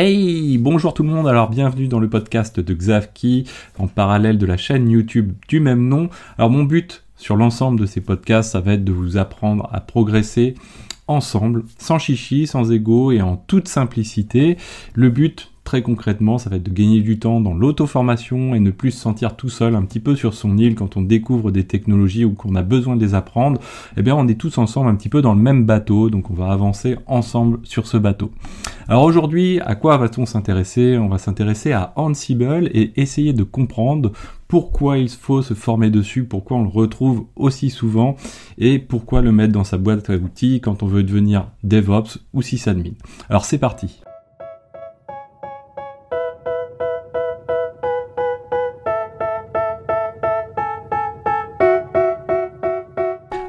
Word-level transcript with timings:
Hey, 0.00 0.58
bonjour 0.58 0.94
tout 0.94 1.02
le 1.02 1.08
monde, 1.08 1.26
alors 1.26 1.50
bienvenue 1.50 1.88
dans 1.88 1.98
le 1.98 2.08
podcast 2.08 2.60
de 2.60 2.72
Xavki, 2.72 3.50
en 3.80 3.88
parallèle 3.88 4.38
de 4.38 4.46
la 4.46 4.56
chaîne 4.56 4.88
YouTube 4.88 5.32
du 5.48 5.58
même 5.58 5.88
nom. 5.88 6.08
Alors 6.36 6.50
mon 6.50 6.62
but 6.62 7.02
sur 7.16 7.34
l'ensemble 7.34 7.80
de 7.80 7.84
ces 7.84 8.00
podcasts, 8.00 8.52
ça 8.52 8.60
va 8.60 8.74
être 8.74 8.84
de 8.84 8.92
vous 8.92 9.16
apprendre 9.16 9.68
à 9.72 9.80
progresser 9.80 10.54
ensemble, 11.08 11.64
sans 11.78 11.98
chichi, 11.98 12.46
sans 12.46 12.70
ego 12.70 13.10
et 13.10 13.22
en 13.22 13.36
toute 13.36 13.66
simplicité. 13.66 14.56
Le 14.94 15.10
but, 15.10 15.50
concrètement, 15.76 16.38
ça 16.38 16.48
va 16.50 16.56
être 16.56 16.62
de 16.62 16.70
gagner 16.70 17.00
du 17.00 17.18
temps 17.18 17.40
dans 17.40 17.52
l'auto-formation 17.52 18.54
et 18.54 18.60
ne 18.60 18.70
plus 18.70 18.90
se 18.90 19.00
sentir 19.00 19.36
tout 19.36 19.50
seul 19.50 19.74
un 19.74 19.82
petit 19.82 20.00
peu 20.00 20.16
sur 20.16 20.32
son 20.34 20.56
île 20.56 20.74
quand 20.74 20.96
on 20.96 21.02
découvre 21.02 21.50
des 21.50 21.64
technologies 21.64 22.24
ou 22.24 22.32
qu'on 22.32 22.54
a 22.54 22.62
besoin 22.62 22.96
de 22.96 23.04
les 23.04 23.14
apprendre. 23.14 23.60
Eh 23.96 24.02
bien, 24.02 24.16
on 24.16 24.26
est 24.28 24.40
tous 24.40 24.56
ensemble 24.58 24.88
un 24.88 24.94
petit 24.94 25.10
peu 25.10 25.20
dans 25.20 25.34
le 25.34 25.40
même 25.40 25.66
bateau, 25.66 26.10
donc 26.10 26.30
on 26.30 26.34
va 26.34 26.50
avancer 26.50 26.96
ensemble 27.06 27.60
sur 27.64 27.86
ce 27.86 27.98
bateau. 27.98 28.30
Alors 28.88 29.04
aujourd'hui, 29.04 29.60
à 29.60 29.74
quoi 29.74 29.98
va-t-on 29.98 30.24
s'intéresser? 30.24 30.96
On 30.96 31.08
va 31.08 31.18
s'intéresser 31.18 31.72
à 31.72 31.92
Ansible 31.96 32.70
et 32.72 32.92
essayer 33.00 33.34
de 33.34 33.42
comprendre 33.42 34.12
pourquoi 34.48 34.96
il 34.96 35.10
faut 35.10 35.42
se 35.42 35.52
former 35.52 35.90
dessus, 35.90 36.24
pourquoi 36.24 36.56
on 36.56 36.62
le 36.62 36.70
retrouve 36.70 37.26
aussi 37.36 37.68
souvent 37.68 38.16
et 38.56 38.78
pourquoi 38.78 39.20
le 39.20 39.30
mettre 39.30 39.52
dans 39.52 39.64
sa 39.64 39.76
boîte 39.76 40.08
à 40.08 40.14
outils 40.14 40.62
quand 40.62 40.82
on 40.82 40.86
veut 40.86 41.02
devenir 41.02 41.48
DevOps 41.62 42.18
ou 42.32 42.40
sysadmin. 42.40 42.92
Alors 43.28 43.44
c'est 43.44 43.58
parti. 43.58 44.00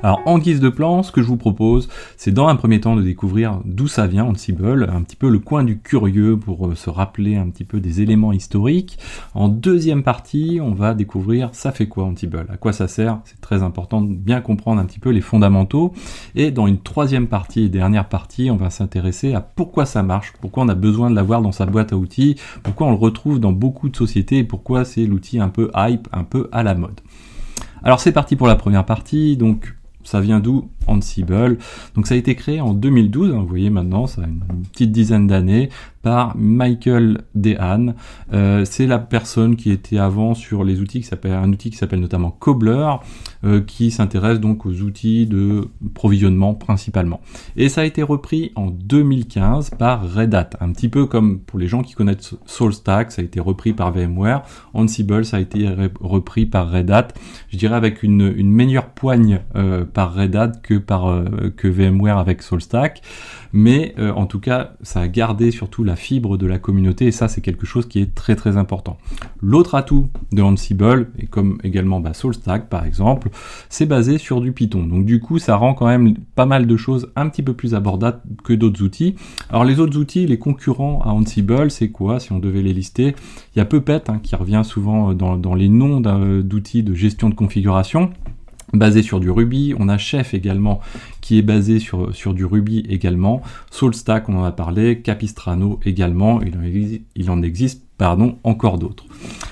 Alors 0.02 0.22
en 0.26 0.40
guise 0.40 0.62
de 0.62 0.70
plan, 0.70 1.04
ce 1.04 1.12
que 1.12 1.22
je 1.22 1.28
vous 1.28 1.36
propose, 1.36 1.90
c'est 2.16 2.32
dans 2.32 2.48
un 2.48 2.56
premier 2.56 2.80
temps 2.80 2.96
de 2.96 3.02
découvrir 3.02 3.60
d'où 3.66 3.90
ça 3.90 4.08
vient 4.08 4.24
Ansible, 4.24 4.90
un 4.94 5.02
petit 5.02 5.18
peu 5.18 5.30
le 5.30 5.40
coin 5.40 5.66
du 5.66 5.80
curieux 5.80 6.38
pour 6.38 6.68
euh, 6.68 6.76
se 6.76 6.90
rappeler 6.90 7.36
un 7.36 7.50
petit 7.50 7.66
peu 7.66 7.82
des 7.82 8.00
éléments 8.00 8.32
historiques. 8.32 8.98
En 9.34 9.50
deuxième 9.50 10.04
partie, 10.04 10.60
on 10.64 10.72
va 10.72 10.94
découvrir 10.94 11.50
ça 11.52 11.74
fait 11.74 11.88
quoi 11.88 12.06
Ansible, 12.06 12.46
à 12.50 12.56
quoi 12.56 12.72
ça 12.72 12.88
sert, 12.88 13.20
c'est 13.26 13.42
très 13.42 13.62
important 13.62 14.02
de 14.02 14.14
bien 14.14 14.40
comprendre 14.40 14.80
un 14.80 14.86
petit 14.86 15.00
peu 15.00 15.10
les 15.10 15.20
fondamentaux. 15.20 15.94
Et 16.34 16.52
dans 16.52 16.68
une 16.68 16.80
troisième 16.80 17.28
partie 17.28 17.70
dernière 17.70 18.08
partie, 18.08 18.50
on 18.52 18.56
va 18.56 18.70
s'intéresser 18.70 19.34
à 19.34 19.42
pourquoi 19.42 19.86
ça 19.86 20.02
marche, 20.02 20.34
pourquoi 20.40 20.64
on 20.64 20.70
a 20.70 20.76
besoin 20.76 21.10
de 21.10 21.16
l'avoir 21.16 21.42
dans 21.42 21.52
sa 21.52 21.66
boîte 21.66 21.92
à 21.92 21.98
outils, 21.98 22.38
pourquoi 22.64 22.88
on 22.88 22.92
le 22.92 22.96
retrouve 22.96 23.42
dans 23.42 23.52
beaucoup 23.52 23.90
de 23.90 23.98
sociétés 23.98 24.46
pourquoi 24.46 24.86
c'est 24.86 25.06
l'outil 25.06 25.40
un 25.40 25.50
peu 25.50 25.72
hype, 25.76 26.08
un 26.14 26.24
peu 26.24 26.48
à 26.54 26.64
la 26.64 26.74
mode. 26.74 27.02
Alors 27.84 28.00
c'est 28.00 28.12
parti 28.12 28.36
pour 28.36 28.48
la 28.48 28.56
première 28.56 28.86
partie, 28.86 29.38
donc 29.38 29.74
ça 30.10 30.22
vient 30.22 30.40
d'où? 30.40 30.72
Ansible 30.90 31.58
Donc 31.96 32.08
ça 32.08 32.16
a 32.16 32.18
été 32.18 32.36
créé 32.36 32.62
en 32.62 32.74
2012, 32.74 33.32
hein, 33.32 33.40
vous 33.40 33.48
voyez 33.48 33.70
maintenant, 33.70 34.08
ça 34.08 34.24
a 34.24 34.26
une 34.26 34.42
petite 34.72 34.92
dizaine 34.92 35.28
d'années, 35.28 35.70
par 36.02 36.36
Michael 36.38 37.22
Dehan. 37.36 37.94
Euh, 38.34 38.64
c'est 38.66 38.88
la 38.88 39.00
personne 39.00 39.56
qui 39.56 39.72
était 39.72 39.98
avant 39.98 40.34
sur 40.34 40.64
les 40.64 40.80
outils 40.80 41.02
qui 41.02 41.08
s'appelle 41.08 41.34
un 41.34 41.52
outil 41.52 41.70
qui 41.70 41.78
s'appelle 41.78 42.00
notamment 42.00 42.32
Cobbler, 42.32 42.96
euh, 43.44 43.62
qui 43.62 43.92
s'intéresse 43.92 44.40
donc 44.40 44.66
aux 44.66 44.82
outils 44.82 45.26
de 45.26 45.68
provisionnement 45.94 46.54
principalement. 46.54 47.22
Et 47.56 47.70
ça 47.70 47.82
a 47.82 47.86
été 47.86 48.04
repris 48.04 48.52
en 48.56 48.68
2015 48.68 49.72
par 49.72 50.14
Red 50.14 50.34
Hat, 50.34 50.52
un 50.62 50.72
petit 50.72 50.90
peu 50.90 51.06
comme 51.06 51.40
pour 51.40 51.60
les 51.60 51.68
gens 51.68 51.82
qui 51.82 51.94
connaissent 51.94 52.36
SoulStack, 52.46 53.12
ça 53.12 53.22
a 53.22 53.26
été 53.26 53.40
repris 53.40 53.74
par 53.74 53.92
VMware. 53.92 54.44
Ansible, 54.74 55.26
ça 55.26 55.38
a 55.38 55.40
été 55.40 55.68
repris 56.00 56.46
par 56.46 56.72
Red 56.72 56.92
Hat. 56.92 57.10
Je 57.50 57.58
dirais 57.58 57.76
avec 57.76 58.04
une, 58.04 58.30
meilleure 58.50 58.90
poigne 58.90 59.42
euh, 59.56 59.86
par 59.86 60.14
Red 60.14 60.36
Hat 60.36 60.52
que 60.64 60.78
par 60.80 61.08
euh, 61.08 61.54
que 61.56 61.68
VMware 61.68 62.18
avec 62.18 62.42
SoulStack, 62.42 63.02
mais 63.54 63.96
euh, 63.98 64.12
en 64.14 64.26
tout 64.26 64.40
cas, 64.40 64.74
ça 64.82 65.02
a 65.02 65.08
gardé 65.08 65.52
surtout 65.52 65.84
la 65.84 65.96
fibre 65.96 66.38
de 66.38 66.46
la 66.46 66.60
communauté 66.60 67.08
et 67.08 67.12
ça, 67.12 67.28
c'est 67.28 67.42
quelque 67.42 67.66
chose 67.66 67.88
qui 67.88 68.00
est 68.00 68.14
très 68.14 68.36
très 68.36 68.58
important. 68.58 68.98
L'autre 69.42 69.76
atout 69.76 70.08
de 70.32 70.42
Ansible, 70.42 71.10
et 71.18 71.26
comme 71.26 71.58
également 71.64 72.00
bah, 72.00 72.14
SoulStack 72.14 72.70
par 72.70 72.86
exemple, 72.86 73.30
c'est 73.70 73.86
basé 73.86 74.18
sur 74.18 74.42
du 74.42 74.52
Python. 74.52 74.86
Donc 74.86 75.06
du 75.06 75.20
coup, 75.20 75.40
ça 75.40 75.56
rend 75.56 75.74
quand 75.74 75.88
même 75.88 76.16
pas 76.36 76.46
mal 76.46 76.68
de 76.68 76.78
choses 76.78 77.12
un 77.16 77.30
petit 77.30 77.44
peu 77.44 77.54
plus 77.54 77.76
abordables 77.76 78.22
que 78.44 78.54
d'autres 78.54 78.84
outils. 78.84 79.16
Alors 79.50 79.64
les 79.64 79.80
autres 79.80 79.98
outils, 79.98 80.28
les 80.28 80.38
concurrents 80.38 81.02
à 81.02 81.10
Ansible, 81.10 81.72
c'est 81.72 81.90
quoi 81.90 82.20
si 82.20 82.32
on 82.32 82.40
devait 82.40 82.62
les 82.62 82.74
lister? 82.74 83.16
Il 83.56 83.60
y 83.60 83.62
a 83.62 83.66
Puppet 83.66 84.10
hein, 84.10 84.20
qui 84.22 84.36
revient 84.36 84.62
souvent 84.64 85.14
dans, 85.14 85.38
dans 85.38 85.56
les 85.56 85.70
noms 85.70 86.02
d'outils 86.02 86.84
de 86.84 86.94
gestion 86.94 87.30
de 87.30 87.36
configuration 87.36 88.12
basé 88.74 89.02
sur 89.02 89.20
du 89.20 89.30
Ruby. 89.30 89.74
On 89.78 89.90
a 89.90 89.98
Chef 89.98 90.34
également 90.34 90.80
qui 91.22 91.38
est 91.38 91.44
basé 91.44 91.80
sur, 91.80 92.34
du 92.34 92.46
Ruby 92.46 92.86
également. 92.90 93.42
SoulStack, 93.72 94.30
on 94.30 94.38
en 94.38 94.44
a 94.44 94.52
parlé. 94.52 95.02
Capistrano 95.02 95.80
également. 95.86 96.42
Il 97.16 97.30
en 97.30 97.42
existe 97.42 97.89
pardon, 98.00 98.38
encore 98.44 98.80
d'autres. 98.80 99.06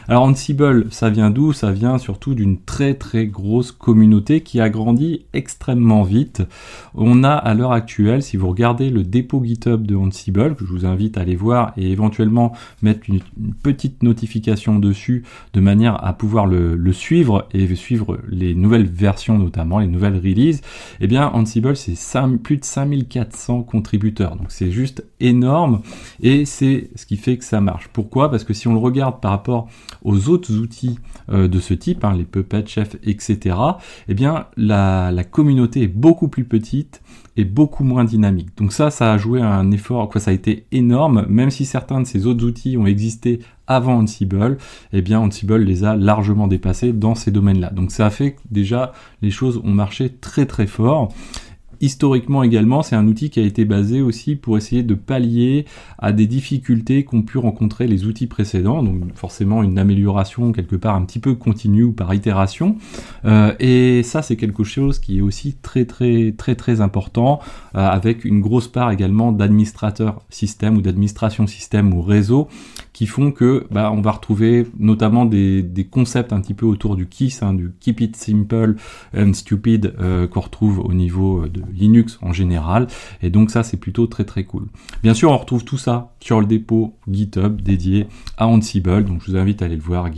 Alors 0.09 0.23
Ansible, 0.23 0.87
ça 0.89 1.09
vient 1.09 1.29
d'où? 1.29 1.51
Ça 1.51 1.71
vient 1.71 1.97
surtout 1.97 2.33
d'une 2.33 2.61
très 2.61 2.93
très 2.93 3.27
grosse 3.27 3.73
communauté 3.73 4.39
qui 4.39 4.61
a 4.61 4.69
grandi 4.69 5.25
extrêmement 5.33 6.03
vite. 6.03 6.43
On 6.95 7.25
a 7.25 7.33
à 7.33 7.53
l'heure 7.53 7.73
actuelle, 7.73 8.23
si 8.23 8.37
vous 8.37 8.47
regardez 8.47 8.89
le 8.89 9.03
dépôt 9.03 9.43
GitHub 9.43 9.85
de 9.85 9.97
Ansible, 9.97 10.55
que 10.55 10.65
je 10.65 10.71
vous 10.71 10.85
invite 10.85 11.17
à 11.17 11.21
aller 11.21 11.35
voir 11.35 11.73
et 11.75 11.91
éventuellement 11.91 12.53
mettre 12.81 13.09
une, 13.09 13.19
petite 13.61 14.01
notification 14.01 14.79
dessus 14.79 15.23
de 15.53 15.59
manière 15.59 16.01
à 16.05 16.13
pouvoir 16.13 16.45
le, 16.45 16.93
suivre 16.93 17.47
et 17.53 17.75
suivre 17.75 18.19
les 18.29 18.55
nouvelles 18.55 18.87
versions 18.87 19.37
notamment, 19.37 19.79
les 19.79 19.87
nouvelles 19.87 20.15
releases, 20.15 20.61
eh 21.01 21.07
bien 21.07 21.27
Ansible 21.27 21.75
c'est 21.75 21.95
plus 22.41 22.57
de 22.57 22.63
5400 22.63 23.63
contributeurs. 23.63 24.37
Donc 24.37 24.47
c'est 24.49 24.71
juste 24.71 25.03
énorme 25.19 25.81
et 26.21 26.45
c'est 26.45 26.89
ce 26.95 27.05
qui 27.05 27.17
fait 27.17 27.37
que 27.37 27.43
ça 27.43 27.59
marche. 27.59 27.89
Pourquoi? 27.91 28.29
Que 28.43 28.53
si 28.53 28.67
on 28.67 28.73
le 28.73 28.79
regarde 28.79 29.19
par 29.21 29.31
rapport 29.31 29.67
aux 30.03 30.29
autres 30.29 30.53
outils 30.53 30.99
euh, 31.29 31.47
de 31.47 31.59
ce 31.59 31.73
type, 31.73 32.03
hein, 32.03 32.13
les 32.17 32.23
Puppet, 32.23 32.65
Chef, 32.65 32.95
etc., 33.03 33.55
eh 34.07 34.13
bien 34.13 34.47
la, 34.55 35.11
communauté 35.29 35.83
est 35.83 35.87
beaucoup 35.87 36.27
plus 36.27 36.45
petite 36.45 37.01
et 37.35 37.45
beaucoup 37.45 37.83
moins 37.83 38.03
dynamique. 38.03 38.49
Donc 38.57 38.73
ça, 38.73 38.89
ça 38.89 39.13
a 39.13 39.17
joué 39.17 39.41
un 39.41 39.71
effort, 39.71 40.09
quoi, 40.09 40.19
ça 40.19 40.31
a 40.31 40.33
été 40.33 40.65
énorme, 40.71 41.25
même 41.29 41.51
si 41.51 41.65
certains 41.65 42.01
de 42.01 42.07
ces 42.07 42.25
autres 42.25 42.45
outils 42.45 42.77
ont 42.77 42.87
existé 42.87 43.39
avant 43.67 43.97
Ansible, 43.97 44.57
eh 44.93 45.01
bien 45.01 45.19
Ansible 45.19 45.57
les 45.57 45.83
a 45.83 45.95
largement 45.95 46.47
dépassés 46.47 46.93
dans 46.93 47.15
ces 47.15 47.31
domaines-là. 47.31 47.69
Donc 47.71 47.91
ça 47.91 48.05
a 48.05 48.09
fait 48.09 48.33
que 48.33 48.39
déjà 48.49 48.93
les 49.21 49.31
choses 49.31 49.61
ont 49.63 49.71
marché 49.71 50.09
très 50.09 50.45
très 50.45 50.67
fort. 50.67 51.13
Historiquement 51.81 52.43
également, 52.43 52.81
c'est 52.81 52.95
un 52.95 53.07
outil 53.07 53.29
qui 53.29 53.39
a 53.39 53.43
été 53.43 53.65
basé 53.65 54.01
aussi 54.01 54.35
pour 54.35 54.57
essayer 54.57 54.83
de 54.83 54.93
pallier 54.93 55.65
à 55.99 56.11
des 56.11 56.27
difficultés 56.27 57.03
qu'ont 57.03 57.21
pu 57.21 57.37
rencontrer 57.37 57.87
les 57.87 58.05
outils 58.05 58.27
précédents, 58.27 58.83
donc 58.83 59.15
forcément 59.15 59.63
une 59.63 59.77
amélioration 59.77 60.51
quelque 60.51 60.75
part 60.75 60.95
un 60.95 61.03
petit 61.03 61.19
peu 61.19 61.35
continue 61.35 61.83
ou 61.83 61.91
par 61.91 62.13
itération. 62.13 62.77
Euh, 63.25 63.53
et 63.59 64.03
ça, 64.03 64.21
c'est 64.21 64.35
quelque 64.35 64.63
chose 64.63 64.99
qui 64.99 65.19
est 65.19 65.21
aussi 65.21 65.55
très 65.61 65.85
très 65.85 66.33
très 66.37 66.55
très 66.55 66.81
important, 66.81 67.39
euh, 67.75 67.79
avec 67.79 68.25
une 68.25 68.41
grosse 68.41 68.67
part 68.67 68.91
également 68.91 69.31
d'administrateurs 69.31 70.21
système 70.29 70.77
ou 70.77 70.81
d'administration 70.81 71.47
système 71.47 71.93
ou 71.93 72.01
réseau 72.01 72.47
qui 72.97 73.05
font 73.05 73.31
que 73.31 73.67
bah, 73.69 73.91
on 73.93 74.01
va 74.01 74.09
retrouver 74.09 74.65
notamment 74.79 75.25
des, 75.25 75.87
concepts 75.91 76.33
un 76.33 76.41
petit 76.41 76.55
peu 76.55 76.65
autour 76.65 76.95
du 76.95 77.05
KISS, 77.05 77.43
hein, 77.43 77.53
du 77.53 77.71
Keep 77.79 78.01
It 78.01 78.15
Simple 78.15 78.75
and 79.15 79.33
Stupid 79.33 79.93
euh, 79.99 80.25
qu'on 80.27 80.39
retrouve 80.39 80.79
au 80.79 80.91
niveau 80.93 81.47
de 81.47 81.61
Linux 81.71 82.17
en 82.23 82.33
général. 82.33 82.87
Et 83.21 83.29
donc 83.29 83.51
ça 83.51 83.61
c'est 83.61 83.77
plutôt 83.77 84.07
très 84.07 84.23
très 84.23 84.45
cool. 84.45 84.65
Bien 85.03 85.13
sûr 85.13 85.29
on 85.29 85.37
retrouve 85.37 85.63
tout 85.63 85.77
ça 85.77 86.15
sur 86.19 86.39
le 86.39 86.47
dépôt 86.47 86.95
GitHub 87.07 87.61
dédié 87.61 88.07
à 88.35 88.47
Ansible. 88.47 89.05
Donc 89.05 89.21
je 89.23 89.29
vous 89.29 89.37
invite 89.37 89.61
à 89.61 89.65
aller 89.65 89.75
le 89.75 89.81
voir 89.83 90.09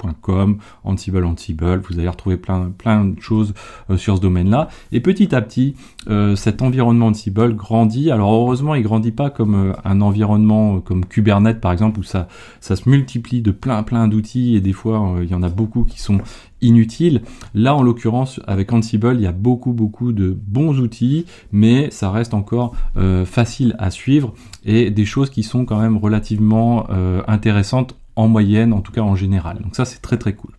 github.com, 0.00 0.58
Ansible 0.84 1.24
Ansible. 1.24 1.82
Vous 1.88 1.98
allez 1.98 2.08
retrouver 2.08 2.36
plein 2.36 2.72
plein 2.76 3.04
de 3.04 3.20
choses 3.20 3.54
euh, 3.90 3.96
sur 3.96 4.16
ce 4.16 4.22
domaine-là. 4.22 4.68
Et 4.92 5.00
petit 5.00 5.34
à 5.34 5.42
petit 5.42 5.74
euh, 6.08 6.36
cet 6.36 6.62
environnement 6.62 7.08
Ansible 7.08 7.54
grandit. 7.54 8.10
Alors 8.10 8.32
heureusement 8.32 8.74
il 8.74 8.82
grandit 8.82 9.12
pas 9.12 9.30
comme 9.30 9.74
un 9.84 10.00
environnement 10.00 10.80
comme 10.80 11.04
Kubernetes 11.04 11.60
par 11.60 11.72
exemple 11.72 12.00
où 12.00 12.02
ça, 12.02 12.28
ça 12.60 12.76
se 12.76 12.88
multiplie 12.88 13.42
de 13.42 13.50
plein 13.50 13.82
plein 13.82 14.08
d'outils 14.08 14.56
et 14.56 14.60
des 14.60 14.72
fois 14.72 15.16
euh, 15.16 15.24
il 15.24 15.30
y 15.30 15.34
en 15.34 15.42
a 15.42 15.48
beaucoup 15.48 15.84
qui 15.84 16.00
sont 16.00 16.18
inutiles. 16.62 17.22
Là 17.54 17.74
en 17.74 17.82
l'occurrence 17.82 18.40
avec 18.46 18.72
Ansible 18.72 19.14
il 19.14 19.22
y 19.22 19.26
a 19.26 19.32
beaucoup 19.32 19.72
beaucoup 19.72 20.12
de 20.12 20.36
bons 20.46 20.78
outils 20.78 21.26
mais 21.52 21.90
ça 21.90 22.10
reste 22.10 22.34
encore 22.34 22.74
euh, 22.96 23.24
facile 23.24 23.74
à 23.78 23.90
suivre 23.90 24.34
et 24.64 24.90
des 24.90 25.04
choses 25.04 25.30
qui 25.30 25.42
sont 25.42 25.64
quand 25.64 25.80
même 25.80 25.96
relativement 25.96 26.86
euh, 26.90 27.22
intéressantes 27.26 27.96
en 28.20 28.28
moyenne 28.28 28.72
en 28.72 28.80
tout 28.80 28.92
cas 28.92 29.02
en 29.02 29.16
général. 29.16 29.58
Donc 29.62 29.74
ça 29.76 29.84
c'est 29.84 30.00
très 30.00 30.18
très 30.18 30.34
cool. 30.34 30.52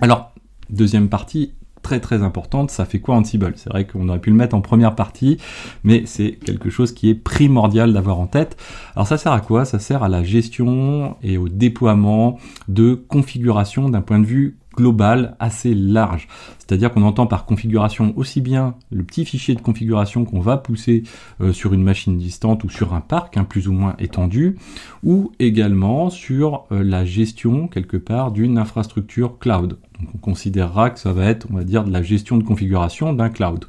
Alors 0.00 0.32
deuxième 0.70 1.08
partie 1.08 1.52
très 1.82 1.98
très 1.98 2.22
importante, 2.22 2.70
ça 2.70 2.84
fait 2.84 3.00
quoi 3.00 3.16
Ansible? 3.16 3.54
C'est 3.56 3.70
vrai 3.70 3.86
qu'on 3.86 4.08
aurait 4.08 4.20
pu 4.20 4.30
le 4.30 4.36
mettre 4.36 4.54
en 4.54 4.60
première 4.60 4.94
partie, 4.94 5.38
mais 5.82 6.04
c'est 6.04 6.32
quelque 6.32 6.68
chose 6.68 6.92
qui 6.92 7.08
est 7.08 7.14
primordial 7.14 7.92
d'avoir 7.94 8.20
en 8.20 8.26
tête. 8.26 8.56
Alors 8.94 9.06
ça 9.06 9.16
sert 9.16 9.32
à 9.32 9.40
quoi? 9.40 9.64
Ça 9.64 9.78
sert 9.78 10.02
à 10.02 10.08
la 10.08 10.22
gestion 10.22 11.16
et 11.22 11.38
au 11.38 11.48
déploiement 11.48 12.38
de 12.68 12.94
configuration 12.94 13.88
d'un 13.88 14.02
point 14.02 14.18
de 14.18 14.26
vue 14.26 14.58
global, 14.80 15.36
assez 15.40 15.74
large. 15.74 16.26
C'est-à-dire 16.58 16.90
qu'on 16.90 17.02
entend 17.02 17.26
par 17.26 17.44
configuration 17.44 18.14
aussi 18.16 18.40
bien 18.40 18.76
le 18.90 19.04
petit 19.04 19.26
fichier 19.26 19.54
de 19.54 19.60
configuration 19.60 20.24
qu'on 20.24 20.40
va 20.40 20.56
pousser 20.56 21.02
euh, 21.42 21.52
sur 21.52 21.74
une 21.74 21.82
machine 21.82 22.16
distante 22.16 22.64
ou 22.64 22.70
sur 22.70 22.94
un 22.94 23.02
parc 23.02 23.36
hein, 23.36 23.44
plus 23.44 23.68
ou 23.68 23.72
moins 23.72 23.94
étendu, 23.98 24.56
ou 25.02 25.32
également 25.38 26.08
sur 26.08 26.64
euh, 26.72 26.82
la 26.82 27.04
gestion 27.04 27.68
quelque 27.68 27.98
part 27.98 28.30
d'une 28.30 28.56
infrastructure 28.56 29.38
cloud. 29.38 29.76
Donc 30.00 30.08
on 30.14 30.18
considérera 30.18 30.88
que 30.88 30.98
ça 30.98 31.12
va 31.12 31.26
être, 31.26 31.46
on 31.52 31.56
va 31.56 31.64
dire, 31.64 31.84
de 31.84 31.92
la 31.92 32.02
gestion 32.02 32.38
de 32.38 32.42
configuration 32.42 33.12
d'un 33.12 33.28
cloud. 33.28 33.66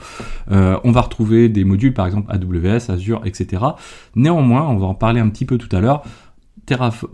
Euh, 0.52 0.80
on 0.86 0.92
va 0.92 1.02
retrouver 1.02 1.50
des 1.50 1.66
modules, 1.66 1.94
par 1.94 2.06
exemple 2.06 2.31
AWS, 2.31 2.90
Azure, 2.90 3.22
etc. 3.25 3.63
Néanmoins, 4.16 4.69
on 4.69 4.78
va 4.78 4.86
en 4.86 4.96
parler 4.96 5.19
un 5.19 5.28
petit 5.28 5.46
peu 5.46 5.58
tout 5.58 5.75
à 5.75 5.81
l'heure. 5.81 6.04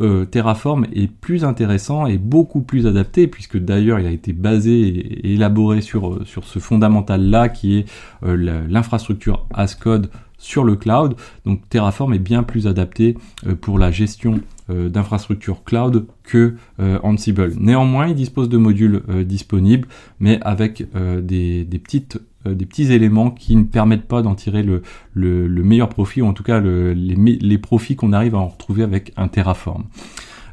Euh, 0.01 0.25
Terraform 0.25 0.85
est 0.93 1.11
plus 1.11 1.43
intéressant 1.43 2.05
et 2.05 2.17
beaucoup 2.17 2.61
plus 2.61 2.85
adapté, 2.85 3.27
puisque 3.27 3.57
d'ailleurs 3.57 3.99
il 3.99 4.05
a 4.05 4.11
été 4.11 4.33
basé 4.33 4.87
et 4.87 5.33
élaboré 5.33 5.81
sur, 5.81 6.13
euh, 6.13 6.23
ce 6.25 6.59
fondamental-là 6.59 7.49
qui 7.49 7.77
est 7.79 7.85
euh, 8.23 8.65
l'infrastructure 8.67 9.45
as 9.53 9.75
code 9.75 10.09
sur 10.37 10.63
le 10.63 10.75
cloud. 10.75 11.15
Donc 11.45 11.67
Terraform 11.69 12.13
est 12.13 12.19
bien 12.19 12.43
plus 12.43 12.67
adapté 12.67 13.17
pour 13.59 13.79
la 13.79 13.89
gestion 13.89 14.39
d'infrastructures 14.69 15.63
cloud 15.63 16.05
que 16.21 16.53
Ansible. 17.01 17.53
Néanmoins, 17.57 18.09
il 18.09 18.13
dispose 18.13 18.47
de 18.47 18.57
modules 18.57 19.01
disponibles, 19.25 19.87
mais 20.19 20.39
avec 20.43 20.85
des, 20.93 21.81
petites 21.83 22.19
des 22.53 22.65
petits 22.65 22.91
éléments 22.91 23.31
qui 23.31 23.55
ne 23.55 23.63
permettent 23.63 24.07
pas 24.07 24.21
d'en 24.21 24.35
tirer 24.35 24.63
le, 24.63 24.81
meilleur 25.15 25.89
profit, 25.89 26.21
ou 26.21 26.27
en 26.27 26.33
tout 26.33 26.43
cas 26.43 26.59
les, 26.59 26.93
les, 26.93 27.57
profits 27.57 27.95
qu'on 27.95 28.13
arrive 28.13 28.35
à 28.35 28.39
en 28.39 28.47
retrouver 28.47 28.83
avec 28.83 29.13
un 29.17 29.27
Terraform. 29.27 29.83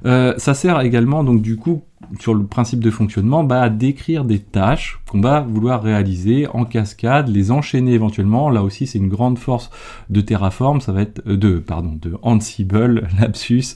Euh, 0.07 0.35
ça 0.37 0.55
sert 0.55 0.81
également 0.81 1.25
donc 1.25 1.41
du 1.41 1.57
coup 1.57 1.83
sur 2.21 2.35
le 2.35 2.45
principe 2.45 2.81
de 2.81 2.91
fonctionnement 2.91 3.45
bah, 3.45 3.63
à 3.63 3.69
décrire 3.71 4.25
des 4.25 4.39
tâches 4.39 5.01
qu'on 5.11 5.21
va 5.21 5.41
vouloir 5.41 5.83
réaliser 5.83 6.47
en 6.49 6.65
cascade, 6.65 7.29
les 7.29 7.51
enchaîner 7.51 7.93
éventuellement. 7.93 8.51
Là 8.51 8.63
aussi, 8.63 8.87
c'est 8.87 8.99
une 8.99 9.09
grande 9.09 9.39
force 9.39 9.71
de 10.11 10.21
Terraform, 10.21 10.81
ça 10.81 10.93
va 10.93 11.03
être 11.03 11.23
euh, 11.27 11.37
de 11.37 11.59
pardon 11.59 11.99
de 12.01 12.17
Ansible, 12.23 13.09
lapsus 13.21 13.75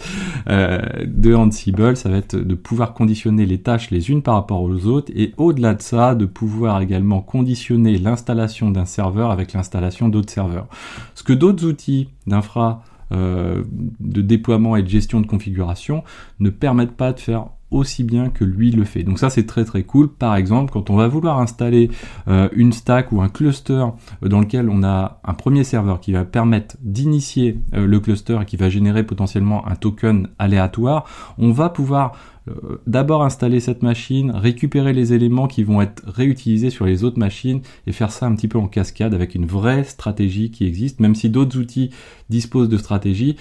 euh, 0.48 0.78
de 1.06 1.34
Ansible, 1.34 1.96
ça 1.96 2.08
va 2.08 2.16
être 2.16 2.36
de 2.36 2.54
pouvoir 2.54 2.94
conditionner 2.94 3.46
les 3.46 3.58
tâches 3.58 3.90
les 3.90 4.10
unes 4.10 4.22
par 4.22 4.34
rapport 4.34 4.62
aux 4.62 4.86
autres 4.86 5.12
et 5.14 5.32
au-delà 5.36 5.74
de 5.74 5.82
ça, 5.82 6.14
de 6.14 6.26
pouvoir 6.26 6.81
également 6.81 7.20
conditionner 7.20 7.98
l'installation 7.98 8.70
d'un 8.70 8.84
serveur 8.84 9.31
avec 9.31 9.52
l'installation 9.52 10.08
d'autres 10.08 10.32
serveurs. 10.32 10.66
Ce 11.14 11.22
que 11.22 11.32
d'autres 11.32 11.64
outils 11.66 12.08
d'infra 12.26 12.82
de 13.10 14.20
déploiement 14.22 14.76
et 14.76 14.82
de 14.82 14.88
gestion 14.88 15.20
de 15.20 15.26
configuration 15.26 16.05
ne 16.40 16.50
permettent 16.50 16.96
pas 16.96 17.12
de 17.12 17.20
faire 17.20 17.46
aussi 17.70 18.03
bien 18.03 18.31
que 18.31 18.44
lui 18.44 18.70
le 18.70 18.85
fait. 18.85 19.03
Donc 19.03 19.19
ça 19.19 19.31
c'est 19.31 19.47
très 19.47 19.65
très 19.65 19.82
cool. 19.82 20.09
Par 20.09 20.37
exemple, 20.37 20.73
quand 20.73 20.91
on 20.91 20.97
va 20.97 21.09
vouloir 21.09 21.38
installer 21.41 21.91
euh, 22.29 22.49
une 22.53 22.73
stack 22.73 23.12
ou 23.12 23.20
un 23.20 23.29
cluster 23.29 23.85
dans 24.23 24.41
lequel 24.41 24.69
on 24.70 24.82
a 24.82 25.20
un 25.25 25.35
premier 25.35 25.65
serveur 25.65 26.00
qui 26.00 26.12
va 26.12 26.25
permettre 26.25 26.76
d'initier 26.81 27.59
euh, 27.75 27.87
le 27.87 28.00
cluster 28.00 28.38
et 28.43 28.44
qui 28.44 28.56
va 28.56 28.69
générer 28.69 29.05
potentiellement 29.05 29.67
un 29.69 29.76
token 29.76 30.29
aléatoire, 30.38 31.05
on 31.37 31.53
va 31.53 31.69
pouvoir 31.69 32.12
euh, 32.49 32.81
d'abord 32.87 33.25
installer 33.25 33.61
cette 33.61 33.82
machine, 33.82 34.31
récupérer 34.31 34.93
les 34.93 35.12
éléments 35.12 35.47
qui 35.47 35.65
vont 35.65 35.82
être 35.82 36.03
réutilisés 36.06 36.70
sur 36.70 36.87
les 36.87 37.05
autres 37.05 37.19
machines 37.19 37.61
et 37.87 37.93
faire 37.93 38.11
ça 38.11 38.26
un 38.26 38.35
petit 38.35 38.49
peu 38.49 38.59
en 38.59 38.69
cascade 38.69 39.15
avec 39.15 39.35
une 39.35 39.47
vraie 39.47 39.85
stratégie 39.85 40.50
qui 40.50 40.67
existe, 40.67 41.00
même 41.00 41.15
si 41.15 41.31
d'autres 41.31 41.59
outils 41.59 41.91
disposent 42.31 42.69
de 42.69 42.79
stratégies. 42.79 43.37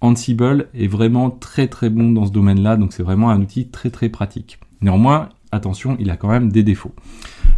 Ansible 0.00 0.68
est 0.74 0.86
vraiment 0.86 1.30
très 1.30 1.68
très 1.68 1.90
bon 1.90 2.12
dans 2.12 2.26
ce 2.26 2.32
domaine-là, 2.32 2.76
donc 2.76 2.92
c'est 2.92 3.02
vraiment 3.02 3.30
un 3.30 3.40
outil 3.40 3.68
très 3.68 3.90
très 3.90 4.08
pratique. 4.08 4.58
Néanmoins, 4.80 5.30
attention, 5.50 5.96
il 5.98 6.10
a 6.10 6.16
quand 6.16 6.28
même 6.28 6.52
des 6.52 6.62
défauts. 6.62 6.92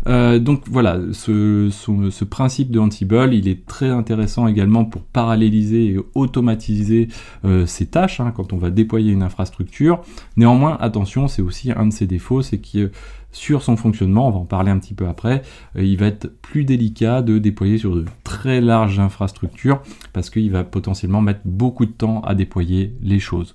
Euh, 0.07 0.39
donc 0.39 0.63
voilà, 0.67 0.99
ce, 1.13 2.25
principe 2.25 2.71
de 2.71 2.79
Ansible, 2.79 3.35
il 3.35 3.49
est 3.49 3.67
très 3.67 3.91
intéressant 3.91 4.47
également 4.47 4.85
pour 4.85 5.03
paralléliser 5.03 5.87
et 5.87 6.01
automatiser 6.15 7.09
euh, 7.45 7.67
ces 7.67 7.87
tâches 7.87 8.21
hein, 8.21 8.33
quand 8.35 8.53
on 8.53 8.57
va 8.57 8.71
déployer 8.71 9.13
une 9.13 9.23
infrastructure. 9.23 10.01
Néanmoins, 10.37 10.79
attention, 10.81 11.29
c'est 11.29 11.43
aussi 11.43 11.73
un 11.73 11.87
de 11.87 11.93
ses 11.93 12.07
défauts, 12.07 12.41
c'est 12.41 12.59
que 12.59 12.91
sur 13.33 13.63
son 13.63 13.77
fonctionnement, 13.77 14.29
on 14.29 14.31
va 14.31 14.39
en 14.39 14.45
parler 14.45 14.71
un 14.71 14.79
petit 14.79 14.95
peu 14.95 15.07
après, 15.07 15.43
euh, 15.77 15.85
il 15.85 15.97
va 15.97 16.07
être 16.07 16.31
plus 16.41 16.65
délicat 16.65 17.23
de 17.23 17.39
déployer 17.39 17.79
sur 17.79 17.95
de 17.95 18.05
très 18.25 18.61
larges 18.61 18.99
infrastructures 18.99 19.81
parce 20.13 20.31
qu'il 20.31 20.51
va 20.51 20.65
potentiellement 20.65 21.21
mettre 21.21 21.41
beaucoup 21.45 21.87
de 21.87 21.93
temps 21.93 22.21
à 22.23 22.35
déployer 22.35 22.95
les 23.03 23.19
choses. 23.19 23.55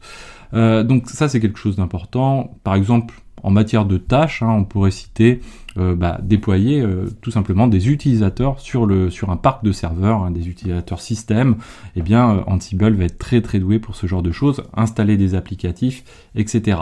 donc 0.53 1.09
ça 1.09 1.27
c'est 1.27 1.41
quelque 1.41 1.59
chose 1.59 1.75
d'important. 1.75 2.57
Par 2.63 2.75
exemple, 2.75 3.15
en 3.45 3.51
matière 3.51 3.85
de 3.85 3.97
tâches, 3.97 4.41
hein, 4.41 4.49
on 4.49 4.63
pourrait 4.63 4.89
citer 4.89 5.39
euh, 5.77 5.93
bah, 5.93 6.19
déployer 6.23 6.81
euh, 6.81 7.05
tout 7.21 7.29
simplement 7.29 7.67
des 7.67 7.89
utilisateurs 7.89 8.59
sur, 8.59 8.89
un 9.29 9.37
parc 9.37 9.63
de 9.63 9.71
serveurs, 9.71 10.23
hein, 10.23 10.31
des 10.31 10.47
utilisateurs 10.47 10.99
système. 10.99 11.57
Eh 11.95 12.01
bien, 12.01 12.37
euh, 12.37 12.41
Ansible 12.47 12.95
va 12.95 13.03
être 13.03 13.19
très 13.19 13.41
très 13.41 13.59
doué 13.59 13.77
pour 13.77 13.95
ce 13.95 14.07
genre 14.07 14.23
de 14.23 14.31
choses, 14.31 14.63
installer 14.73 15.15
des 15.15 15.35
applicatifs, 15.35 16.03
etc. 16.33 16.79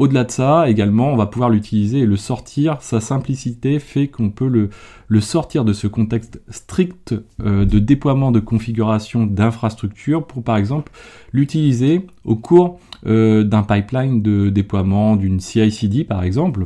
Au-delà 0.00 0.24
de 0.24 0.30
ça, 0.30 0.70
également, 0.70 1.12
on 1.12 1.16
va 1.16 1.26
pouvoir 1.26 1.50
l'utiliser 1.50 1.98
et 1.98 2.06
le 2.06 2.16
sortir. 2.16 2.80
Sa 2.80 3.02
simplicité 3.02 3.78
fait 3.78 4.08
qu'on 4.08 4.30
peut 4.30 4.48
le, 4.48 5.20
sortir 5.20 5.62
de 5.66 5.74
ce 5.74 5.86
contexte 5.86 6.40
strict 6.48 7.14
de 7.38 7.78
déploiement 7.78 8.32
de 8.32 8.40
configuration 8.40 9.26
d'infrastructure 9.26 10.26
pour, 10.26 10.42
par 10.42 10.56
exemple, 10.56 10.90
l'utiliser 11.34 12.06
au 12.24 12.34
cours 12.34 12.80
euh, 13.06 13.44
d'un 13.44 13.62
pipeline 13.62 14.22
de 14.22 14.48
déploiement 14.48 15.16
d'une 15.16 15.38
CI/CD 15.38 16.04
par 16.04 16.22
exemple 16.22 16.64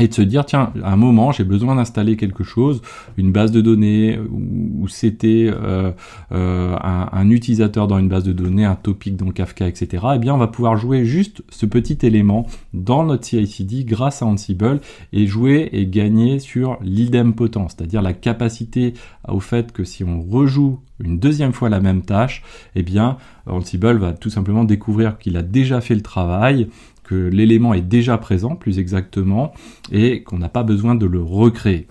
et 0.00 0.08
de 0.08 0.14
se 0.14 0.22
dire 0.22 0.44
tiens 0.44 0.72
à 0.82 0.92
un 0.92 0.96
moment 0.96 1.32
j'ai 1.32 1.44
besoin 1.44 1.76
d'installer 1.76 2.16
quelque 2.16 2.44
chose 2.44 2.82
une 3.16 3.32
base 3.32 3.52
de 3.52 3.60
données 3.60 4.18
ou, 4.18 4.88
c'était 4.88 5.50
euh, 5.52 5.92
euh, 6.32 6.76
un, 6.82 7.30
utilisateur 7.30 7.86
dans 7.86 7.98
une 7.98 8.08
base 8.08 8.24
de 8.24 8.32
données 8.32 8.64
un 8.64 8.74
topic 8.74 9.16
dans 9.16 9.30
Kafka 9.30 9.68
etc 9.68 9.88
et 9.92 10.16
eh 10.16 10.18
bien 10.18 10.34
on 10.34 10.38
va 10.38 10.48
pouvoir 10.48 10.76
jouer 10.76 11.04
juste 11.04 11.42
ce 11.50 11.66
petit 11.66 11.98
élément 12.02 12.46
dans 12.74 13.04
notre 13.04 13.24
CI/CD 13.24 13.84
grâce 13.84 14.22
à 14.22 14.26
Ansible 14.26 14.80
et 15.12 15.26
jouer 15.26 15.68
et 15.72 15.86
gagner 15.86 16.38
sur 16.38 16.78
l'idempotent 16.82 17.68
c'est-à-dire 17.68 18.02
la 18.02 18.12
capacité 18.12 18.94
au 19.28 19.40
fait 19.40 19.72
que 19.72 19.84
si 19.84 20.02
on 20.04 20.22
rejoue 20.22 20.80
une 21.02 21.18
deuxième 21.18 21.52
fois 21.52 21.68
la 21.68 21.80
même 21.80 22.02
tâche, 22.02 22.42
eh 22.74 22.82
bien 22.82 23.16
Ansible 23.46 23.98
va 23.98 24.12
tout 24.12 24.30
simplement 24.30 24.64
découvrir 24.64 25.18
qu'il 25.18 25.36
a 25.36 25.42
déjà 25.42 25.80
fait 25.80 25.94
le 25.94 26.02
travail, 26.02 26.68
l'élément 27.14 27.74
est 27.74 27.80
déjà 27.80 28.18
présent 28.18 28.56
plus 28.56 28.78
exactement, 28.78 29.52
et 29.92 30.22
qu'on 30.22 30.38
n'a 30.38 30.48
pas 30.48 30.62
besoin 30.62 30.94
de 30.94 31.06
le 31.06 31.22
recréer. 31.22 31.86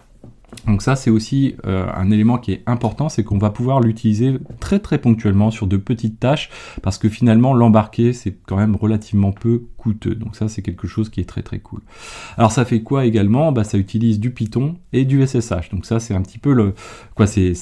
Donc 0.68 0.82
ça 0.82 0.96
c'est 0.96 1.10
aussi 1.10 1.56
euh, 1.66 1.88
un 1.96 2.12
élément 2.12 2.38
qui 2.38 2.52
est 2.52 2.64
important, 2.66 3.10
c'est 3.10 3.24
qu'on 3.24 3.38
va 3.38 3.50
pouvoir 3.50 3.80
l'utiliser 3.80 4.38
très 4.60 4.80
très 4.80 4.98
ponctuellement 4.98 5.52
sur 5.52 5.68
de 5.68 5.78
petites 5.78 6.20
tâches 6.20 6.50
parce 6.82 6.98
que 6.98 7.10
finalement 7.10 7.54
l'embarquer 7.54 8.14
c'est 8.14 8.36
quand 8.46 8.58
même 8.58 8.76
relativement 8.76 9.32
peu 9.32 9.64
coûteux. 9.78 10.16
Donc 10.16 10.36
ça 10.36 10.48
c'est 10.48 10.62
quelque 10.62 10.88
chose 10.88 11.10
qui 11.10 11.22
est 11.22 11.26
très 11.26 11.44
très 11.44 11.60
cool. 11.60 11.82
Alors 12.38 12.52
ça 12.52 12.66
fait 12.66 12.82
quoi 12.82 13.06
également? 13.06 13.52
Bah, 13.52 13.64
Ça 13.64 13.78
utilise 13.78 14.20
du 14.20 14.32
Python 14.32 14.76
et 14.94 15.06
du 15.06 15.26
SSH. 15.26 15.70
Donc 15.72 15.86
ça 15.86 16.00
c'est 16.00 16.14
un 16.14 16.22
petit 16.22 16.40
peu 16.40 16.54
le 16.54 16.74
quoi 17.16 17.28
c'est 17.28 17.56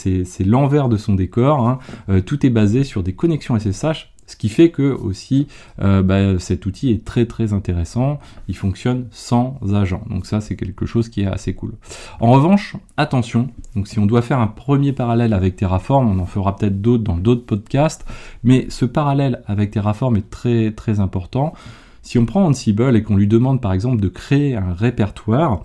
l'envers 0.46 0.90
de 0.90 0.98
son 0.98 1.14
décor. 1.14 1.68
Hein. 1.68 1.80
Euh, 2.10 2.22
tout 2.22 2.46
est 2.46 2.50
basé 2.50 2.84
sur 2.84 3.04
des 3.04 3.14
connexions 3.14 3.58
SSH 3.60 4.14
ce 4.28 4.36
qui 4.36 4.50
fait 4.50 4.70
que 4.70 4.92
aussi 4.92 5.48
euh, 5.82 6.04
bah, 6.04 6.38
cet 6.38 6.66
outil 6.66 6.92
est 6.92 7.04
très 7.04 7.26
très 7.26 7.54
intéressant, 7.54 8.20
il 8.48 8.56
fonctionne 8.56 9.08
sans 9.12 9.58
agent. 9.74 10.04
Donc 10.10 10.26
ça 10.26 10.42
c'est 10.42 10.56
quelque 10.56 10.86
chose 10.86 11.10
qui 11.10 11.22
est 11.22 11.28
assez 11.28 11.56
cool. 11.56 11.74
En 12.20 12.32
revanche, 12.32 12.76
attention, 12.98 13.50
donc 13.76 13.88
si 13.88 13.98
on 14.00 14.06
doit 14.06 14.22
faire 14.22 14.40
un 14.40 14.48
premier 14.48 14.94
parallèle 14.94 15.34
avec 15.34 15.56
Terraform, 15.56 16.08
on 16.08 16.20
en 16.20 16.26
fera 16.26 16.56
peut-être 16.56 16.82
d'autres 16.82 17.04
dans 17.04 17.18
d'autres 17.18 17.46
podcasts, 17.46 18.06
mais 18.44 18.68
ce 18.70 18.86
parallèle 18.86 19.42
avec 19.48 19.72
Terraform 19.72 20.18
est 20.18 20.30
très 20.30 20.72
très 20.72 21.00
important. 21.00 21.54
Si 22.02 22.18
on 22.18 22.26
prend 22.26 22.46
Ansible 22.46 22.96
et 22.96 23.04
qu'on 23.04 23.16
lui 23.16 23.28
demande 23.28 23.62
par 23.62 23.74
exemple 23.74 24.02
de 24.02 24.08
créer 24.08 24.56
un 24.56 24.74
répertoire, 24.74 25.64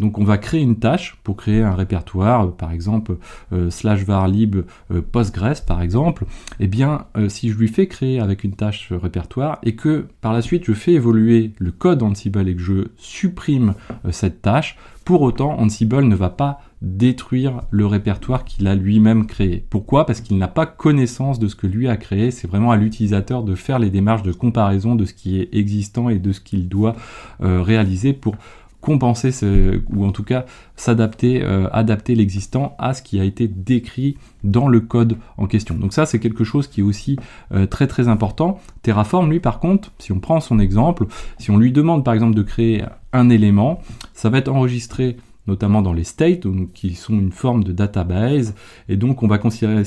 donc 0.00 0.18
on 0.18 0.24
va 0.24 0.38
créer 0.38 0.60
une 0.60 0.76
tâche 0.76 1.16
pour 1.22 1.36
créer 1.36 1.62
un 1.62 1.74
répertoire, 1.74 2.46
euh, 2.46 2.50
par 2.50 2.72
exemple 2.72 3.16
euh, 3.52 3.70
slash 3.70 4.04
var 4.04 4.26
lib 4.28 4.56
euh, 4.90 5.00
Postgres 5.00 5.64
par 5.66 5.82
exemple. 5.82 6.24
Eh 6.60 6.66
bien, 6.66 7.06
si 7.28 7.50
je 7.50 7.56
lui 7.56 7.68
fais 7.68 7.86
créer 7.86 8.20
avec 8.20 8.44
une 8.44 8.54
tâche 8.54 8.92
répertoire 8.92 9.58
et 9.62 9.74
que 9.76 10.06
par 10.20 10.32
la 10.32 10.42
suite 10.42 10.64
je 10.64 10.72
fais 10.72 10.92
évoluer 10.92 11.52
le 11.58 11.70
code 11.70 12.02
Ansible 12.02 12.48
et 12.48 12.54
que 12.54 12.62
je 12.62 12.88
supprime 12.96 13.74
cette 14.10 14.42
tâche, 14.42 14.76
pour 15.04 15.22
autant 15.22 15.58
Ansible 15.58 16.04
ne 16.04 16.14
va 16.14 16.30
pas 16.30 16.60
détruire 16.80 17.62
le 17.70 17.86
répertoire 17.86 18.44
qu'il 18.44 18.66
a 18.66 18.74
lui-même 18.74 19.26
créé. 19.26 19.64
Pourquoi? 19.68 20.06
Parce 20.06 20.20
qu'il 20.20 20.38
n'a 20.38 20.48
pas 20.48 20.66
connaissance 20.66 21.38
de 21.38 21.48
ce 21.48 21.56
que 21.56 21.66
lui 21.66 21.88
a 21.88 21.96
créé. 21.96 22.30
C'est 22.30 22.48
vraiment 22.48 22.70
à 22.70 22.76
l'utilisateur 22.76 23.42
de 23.42 23.54
faire 23.54 23.78
les 23.78 23.90
démarches 23.90 24.22
de 24.22 24.32
comparaison 24.32 24.94
de 24.94 25.04
ce 25.04 25.14
qui 25.14 25.40
est 25.40 25.48
existant 25.52 26.08
et 26.08 26.18
de 26.18 26.32
ce 26.32 26.40
qu'il 26.40 26.68
doit 26.68 26.94
réaliser 27.40 28.12
pour 28.12 28.36
compenser 28.84 29.30
ou 29.92 30.04
en 30.04 30.12
tout 30.12 30.22
cas 30.22 30.44
s'adapter, 30.76 31.42
euh, 31.42 31.68
adapter 31.72 32.14
l'existant 32.14 32.76
à 32.78 32.92
ce 32.92 33.02
qui 33.02 33.18
a 33.18 33.24
été 33.24 33.48
décrit 33.48 34.16
dans 34.44 34.68
le 34.68 34.80
code 34.80 35.16
en 35.38 35.46
question. 35.46 35.74
Donc 35.74 35.94
ça 35.94 36.04
c'est 36.04 36.20
quelque 36.20 36.44
chose 36.44 36.68
qui 36.68 36.80
est 36.80 36.84
aussi 36.84 37.18
euh, 37.52 37.66
très 37.66 37.86
très 37.86 38.08
important. 38.08 38.60
Terraform 38.82 39.30
lui 39.30 39.40
par 39.40 39.58
contre, 39.58 39.90
si 39.98 40.12
on 40.12 40.20
prend 40.20 40.40
son 40.40 40.58
exemple, 40.58 41.06
si 41.38 41.50
on 41.50 41.56
lui 41.56 41.72
demande 41.72 42.04
par 42.04 42.12
exemple 42.12 42.36
de 42.36 42.42
créer 42.42 42.84
un 43.14 43.30
élément, 43.30 43.80
ça 44.12 44.28
va 44.28 44.38
être 44.38 44.48
enregistré 44.48 45.16
notamment 45.46 45.82
dans 45.82 45.92
les 45.92 46.04
states, 46.04 46.46
qui 46.72 46.94
sont 46.94 47.12
une 47.12 47.30
forme 47.30 47.64
de 47.64 47.72
database, 47.72 48.54
et 48.88 48.96
donc 48.96 49.22
on 49.22 49.26
va 49.26 49.36
considérer 49.36 49.82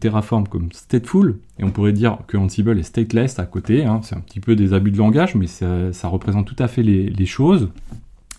Terraform 0.00 0.48
comme 0.48 0.72
stateful, 0.72 1.38
et 1.60 1.62
on 1.62 1.70
pourrait 1.70 1.92
dire 1.92 2.18
que 2.26 2.36
Ansible 2.36 2.76
est 2.80 2.82
stateless 2.82 3.38
à 3.38 3.46
côté, 3.46 3.84
hein. 3.84 4.00
c'est 4.02 4.16
un 4.16 4.20
petit 4.20 4.40
peu 4.40 4.56
des 4.56 4.72
abus 4.72 4.90
de 4.90 4.98
langage, 4.98 5.36
mais 5.36 5.46
ça, 5.46 6.08
représente 6.08 6.48
tout 6.48 6.60
à 6.60 6.66
fait 6.66 6.82
les 6.82 7.26
choses. 7.26 7.68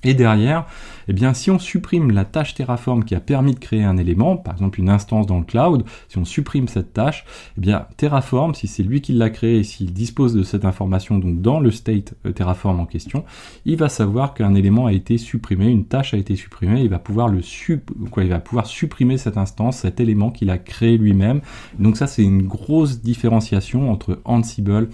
Et 0.03 0.13
derrière, 0.13 0.65
eh 1.09 1.13
bien, 1.13 1.33
si 1.33 1.51
on 1.51 1.59
supprime 1.59 2.11
la 2.11 2.23
tâche 2.23 2.53
Terraform 2.53 3.03
qui 3.03 3.15
a 3.15 3.19
permis 3.19 3.53
de 3.53 3.59
créer 3.59 3.83
un 3.83 3.97
élément, 3.97 4.37
par 4.37 4.53
exemple 4.53 4.79
une 4.79 4.89
instance 4.89 5.25
dans 5.25 5.39
le 5.39 5.43
cloud, 5.43 5.83
si 6.07 6.17
on 6.17 6.23
supprime 6.23 6.69
cette 6.69 6.93
tâche, 6.93 7.25
eh 7.57 7.61
bien, 7.61 7.85
Terraform, 7.97 8.53
si 8.55 8.67
c'est 8.67 8.83
lui 8.83 9.01
qui 9.01 9.11
l'a 9.11 9.29
créé 9.29 9.57
et 9.57 9.63
s'il 9.63 9.91
dispose 9.91 10.33
de 10.33 10.43
cette 10.43 10.63
information 10.63 11.19
donc 11.19 11.41
dans 11.41 11.59
le 11.59 11.71
state 11.71 12.13
euh, 12.25 12.31
Terraform 12.31 12.79
en 12.79 12.85
question, 12.85 13.25
il 13.65 13.75
va 13.75 13.89
savoir 13.89 14.33
qu'un 14.33 14.55
élément 14.55 14.85
a 14.85 14.93
été 14.93 15.17
supprimé, 15.17 15.67
une 15.67 15.85
tâche 15.85 16.13
a 16.13 16.17
été 16.17 16.37
supprimée, 16.37 16.81
il 16.81 16.89
va 16.89 16.99
pouvoir 16.99 17.27
le 17.27 17.41
quoi, 18.09 18.23
il 18.23 18.29
va 18.29 18.39
pouvoir 18.39 18.67
supprimer 18.67 19.17
cette 19.17 19.37
instance, 19.37 19.79
cet 19.79 19.99
élément 19.99 20.31
qu'il 20.31 20.49
a 20.49 20.57
créé 20.57 20.97
lui-même. 20.97 21.41
Donc 21.77 21.97
ça, 21.97 22.07
c'est 22.07 22.23
une 22.23 22.43
grosse 22.43 23.01
différenciation 23.01 23.91
entre 23.91 24.21
Ansible 24.23 24.89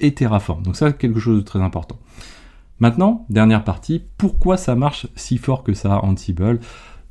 et 0.00 0.14
Terraform. 0.14 0.62
Donc 0.62 0.76
ça, 0.76 0.88
c'est 0.88 0.98
quelque 0.98 1.20
chose 1.20 1.38
de 1.38 1.44
très 1.44 1.60
important. 1.60 1.98
Maintenant, 2.80 3.26
dernière 3.28 3.64
partie, 3.64 4.02
pourquoi 4.16 4.56
ça 4.56 4.74
marche 4.74 5.06
si 5.16 5.38
fort 5.38 5.64
que 5.64 5.74
ça 5.74 6.04
Ansible? 6.04 6.60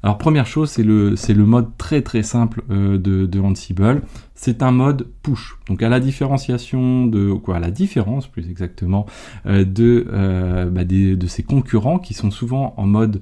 Alors 0.04 0.18
première 0.18 0.46
chose, 0.46 0.70
c'est 0.70 0.84
le, 0.84 1.16
le 1.16 1.46
mode 1.46 1.76
très 1.78 2.02
très 2.02 2.24
simple 2.24 2.64
euh, 2.70 2.98
de, 2.98 3.26
de, 3.26 3.40
Ansible. 3.40 4.04
C'est 4.36 4.62
un 4.62 4.72
mode 4.72 5.08
push. 5.24 5.58
Donc 5.68 5.82
à 5.82 5.90
la 5.90 6.00
différenciation 6.00 7.08
de 7.08 7.34
quoi, 7.34 7.58
à 7.58 7.60
la 7.60 7.72
différence 7.72 8.28
plus 8.28 8.50
exactement 8.50 9.08
euh, 9.48 9.66
de 9.66 10.08
euh, 10.14 10.70
bah, 10.70 10.86
de 10.86 11.28
ses 11.28 11.44
concurrents 11.44 12.00
qui 12.00 12.14
sont 12.14 12.32
souvent 12.32 12.74
en 12.78 12.86
mode 12.86 13.22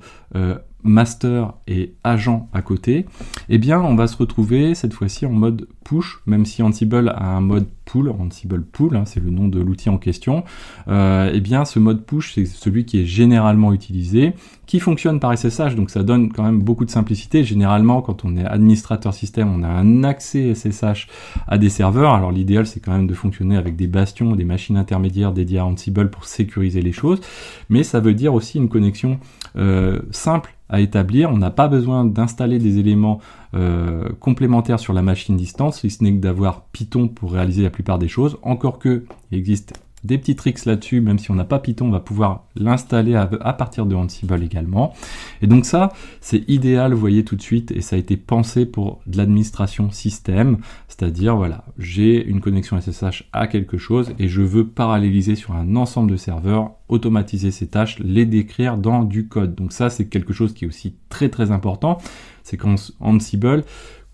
master 0.85 1.53
et 1.67 1.93
agent 2.03 2.47
à 2.53 2.61
côté, 2.61 3.05
eh 3.49 3.57
bien 3.57 3.81
on 3.81 3.95
va 3.95 4.07
se 4.07 4.15
retrouver 4.15 4.75
cette 4.75 4.93
fois-ci 4.93 5.25
en 5.25 5.31
mode 5.31 5.67
push, 5.83 6.19
même 6.25 6.45
si 6.45 6.63
Ansible 6.63 7.09
a 7.09 7.35
un 7.35 7.41
mode 7.41 7.67
pull, 7.85 8.09
Ansible 8.09 8.63
pull, 8.63 8.95
hein, 8.95 9.03
c'est 9.05 9.19
le 9.19 9.29
nom 9.29 9.47
de 9.47 9.59
l'outil 9.59 9.89
en 9.89 9.97
question, 9.97 10.43
euh, 10.87 11.31
eh 11.33 11.41
bien 11.41 11.65
ce 11.65 11.79
mode 11.79 12.05
push 12.05 12.33
c'est 12.35 12.45
celui 12.45 12.85
qui 12.85 13.01
est 13.01 13.05
généralement 13.05 13.73
utilisé, 13.73 14.33
qui 14.65 14.79
fonctionne 14.79 15.19
par 15.19 15.37
SSH, 15.37 15.75
donc 15.75 15.89
ça 15.89 16.03
donne 16.03 16.31
quand 16.31 16.43
même 16.43 16.59
beaucoup 16.59 16.85
de 16.85 16.91
simplicité. 16.91 17.43
Généralement 17.43 18.01
quand 18.01 18.25
on 18.25 18.35
est 18.37 18.45
administrateur 18.45 19.13
système, 19.13 19.53
on 19.53 19.63
a 19.63 19.67
un 19.67 20.03
accès 20.03 20.53
SSH 20.53 21.07
à 21.47 21.57
des 21.57 21.69
serveurs, 21.69 22.13
alors 22.13 22.31
l'idéal 22.31 22.65
c'est 22.65 22.79
quand 22.79 22.93
même 22.93 23.07
de 23.07 23.13
fonctionner 23.13 23.57
avec 23.57 23.75
des 23.75 23.87
bastions, 23.87 24.35
des 24.35 24.45
machines 24.45 24.77
intermédiaires 24.77 25.33
dédiées 25.33 25.59
à 25.59 25.65
Ansible 25.65 26.09
pour 26.09 26.25
sécuriser 26.25 26.81
les 26.81 26.93
choses, 26.93 27.21
mais 27.69 27.83
ça 27.83 27.99
veut 27.99 28.13
dire 28.13 28.33
aussi 28.33 28.57
une 28.57 28.69
connexion 28.69 29.19
euh, 29.55 30.01
simple 30.11 30.55
établir. 30.81 31.29
On 31.31 31.37
n'a 31.37 31.51
pas 31.51 31.67
besoin 31.67 32.05
d'installer 32.05 32.59
des 32.59 32.79
éléments 32.79 33.19
euh, 33.53 34.09
complémentaires 34.19 34.79
sur 34.79 34.93
la 34.93 35.01
machine 35.01 35.37
distance, 35.37 35.81
si 35.81 35.89
ce 35.89 36.03
n'est 36.03 36.13
que 36.13 36.19
d'avoir 36.19 36.65
Python 36.71 37.07
pour 37.07 37.33
réaliser 37.33 37.63
la 37.63 37.69
plupart 37.69 37.99
des 37.99 38.07
choses. 38.07 38.37
Encore 38.41 38.79
que 38.79 39.05
il 39.31 39.37
existe 39.37 39.73
des 40.05 40.17
petits 40.17 40.35
tricks 40.35 40.65
là-dessus, 40.65 41.01
même 41.01 41.19
si 41.19 41.31
on 41.31 41.35
n'a 41.35 41.43
pas 41.43 41.59
Python, 41.59 41.87
on 41.87 41.91
va 41.91 41.99
pouvoir 41.99 42.45
l'installer 42.55 43.15
à, 43.15 43.27
partir 43.53 43.85
de 43.85 43.95
Ansible 43.95 44.41
également. 44.43 44.93
Et 45.41 45.47
donc 45.47 45.65
ça, 45.65 45.91
c'est 46.21 46.47
idéal, 46.47 46.93
vous 46.93 46.99
voyez 46.99 47.23
tout 47.23 47.35
de 47.35 47.41
suite, 47.41 47.71
et 47.71 47.81
ça 47.81 47.95
a 47.95 47.99
été 47.99 48.17
pensé 48.17 48.65
pour 48.65 49.01
de 49.07 49.17
l'administration 49.17 49.91
système, 49.91 50.57
c'est-à-dire, 50.87 51.35
voilà, 51.35 51.65
j'ai 51.77 52.23
une 52.25 52.39
connexion 52.39 52.79
SSH 52.79 53.25
à 53.33 53.47
quelque 53.47 53.77
chose 53.77 54.13
et 54.19 54.27
je 54.27 54.41
veux 54.41 54.67
paralléliser 54.67 55.35
sur 55.35 55.53
un 55.53 55.75
ensemble 55.75 56.11
de 56.11 56.17
serveurs, 56.17 56.71
automatiser 56.87 57.51
ces 57.51 57.67
tâches, 57.67 57.99
les 57.99 58.25
décrire 58.25 58.77
dans 58.77 59.03
du 59.03 59.27
code. 59.27 59.55
Donc 59.55 59.73
ça, 59.73 59.89
c'est 59.89 60.05
quelque 60.05 60.33
chose 60.33 60.53
qui 60.53 60.65
est 60.65 60.67
aussi 60.67 60.95
très 61.09 61.29
très 61.29 61.51
important, 61.51 61.97
c'est 62.43 62.57
qu'Ansible, 62.57 63.63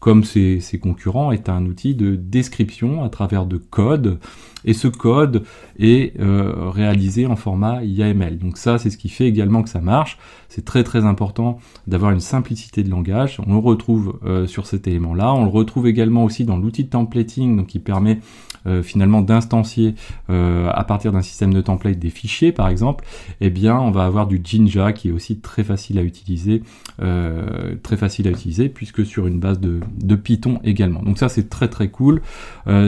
comme 0.01 0.23
ses, 0.23 0.59
concurrents, 0.81 1.31
est 1.31 1.47
un 1.47 1.65
outil 1.67 1.93
de 1.93 2.15
description 2.15 3.03
à 3.03 3.09
travers 3.09 3.45
de 3.45 3.57
code, 3.57 4.19
et 4.65 4.73
ce 4.73 4.87
code 4.87 5.43
est 5.79 6.19
euh, 6.19 6.69
réalisé 6.69 7.27
en 7.27 7.35
format 7.35 7.83
YAML. 7.83 8.39
Donc 8.39 8.57
ça, 8.57 8.79
c'est 8.79 8.89
ce 8.89 8.97
qui 8.97 9.09
fait 9.09 9.27
également 9.27 9.61
que 9.61 9.69
ça 9.69 9.79
marche. 9.79 10.17
C'est 10.49 10.65
très 10.65 10.83
très 10.83 11.05
important 11.05 11.59
d'avoir 11.87 12.11
une 12.11 12.19
simplicité 12.19 12.83
de 12.83 12.89
langage. 12.89 13.39
On 13.45 13.53
le 13.53 13.59
retrouve 13.59 14.19
euh, 14.25 14.47
sur 14.47 14.65
cet 14.65 14.87
élément-là. 14.87 15.33
On 15.33 15.43
le 15.43 15.51
retrouve 15.51 15.87
également 15.87 16.25
aussi 16.25 16.45
dans 16.45 16.57
l'outil 16.57 16.83
de 16.83 16.89
templating, 16.89 17.55
donc 17.55 17.67
qui 17.67 17.79
permet 17.79 18.19
euh, 18.67 18.83
finalement 18.83 19.21
d'instancier 19.21 19.95
à 20.29 20.83
partir 20.83 21.11
d'un 21.11 21.21
système 21.21 21.53
de 21.53 21.61
template 21.61 21.99
des 21.99 22.09
fichiers, 22.09 22.51
par 22.51 22.69
exemple. 22.69 23.05
Eh 23.41 23.49
bien, 23.49 23.77
on 23.77 23.91
va 23.91 24.05
avoir 24.05 24.27
du 24.27 24.39
Jinja 24.43 24.93
qui 24.93 25.09
est 25.09 25.11
aussi 25.11 25.39
très 25.39 25.63
facile 25.63 25.99
à 25.99 26.03
utiliser, 26.03 26.63
très 26.97 27.97
facile 27.97 28.27
à 28.27 28.31
utiliser, 28.31 28.69
puisque 28.69 29.05
sur 29.05 29.27
une 29.27 29.39
base 29.39 29.59
de, 29.59 29.79
de 30.01 30.15
Python 30.15 30.59
également. 30.63 31.01
Donc 31.03 31.17
ça, 31.17 31.29
c'est 31.29 31.49
très 31.49 31.67
très 31.67 31.89
cool. 31.89 32.21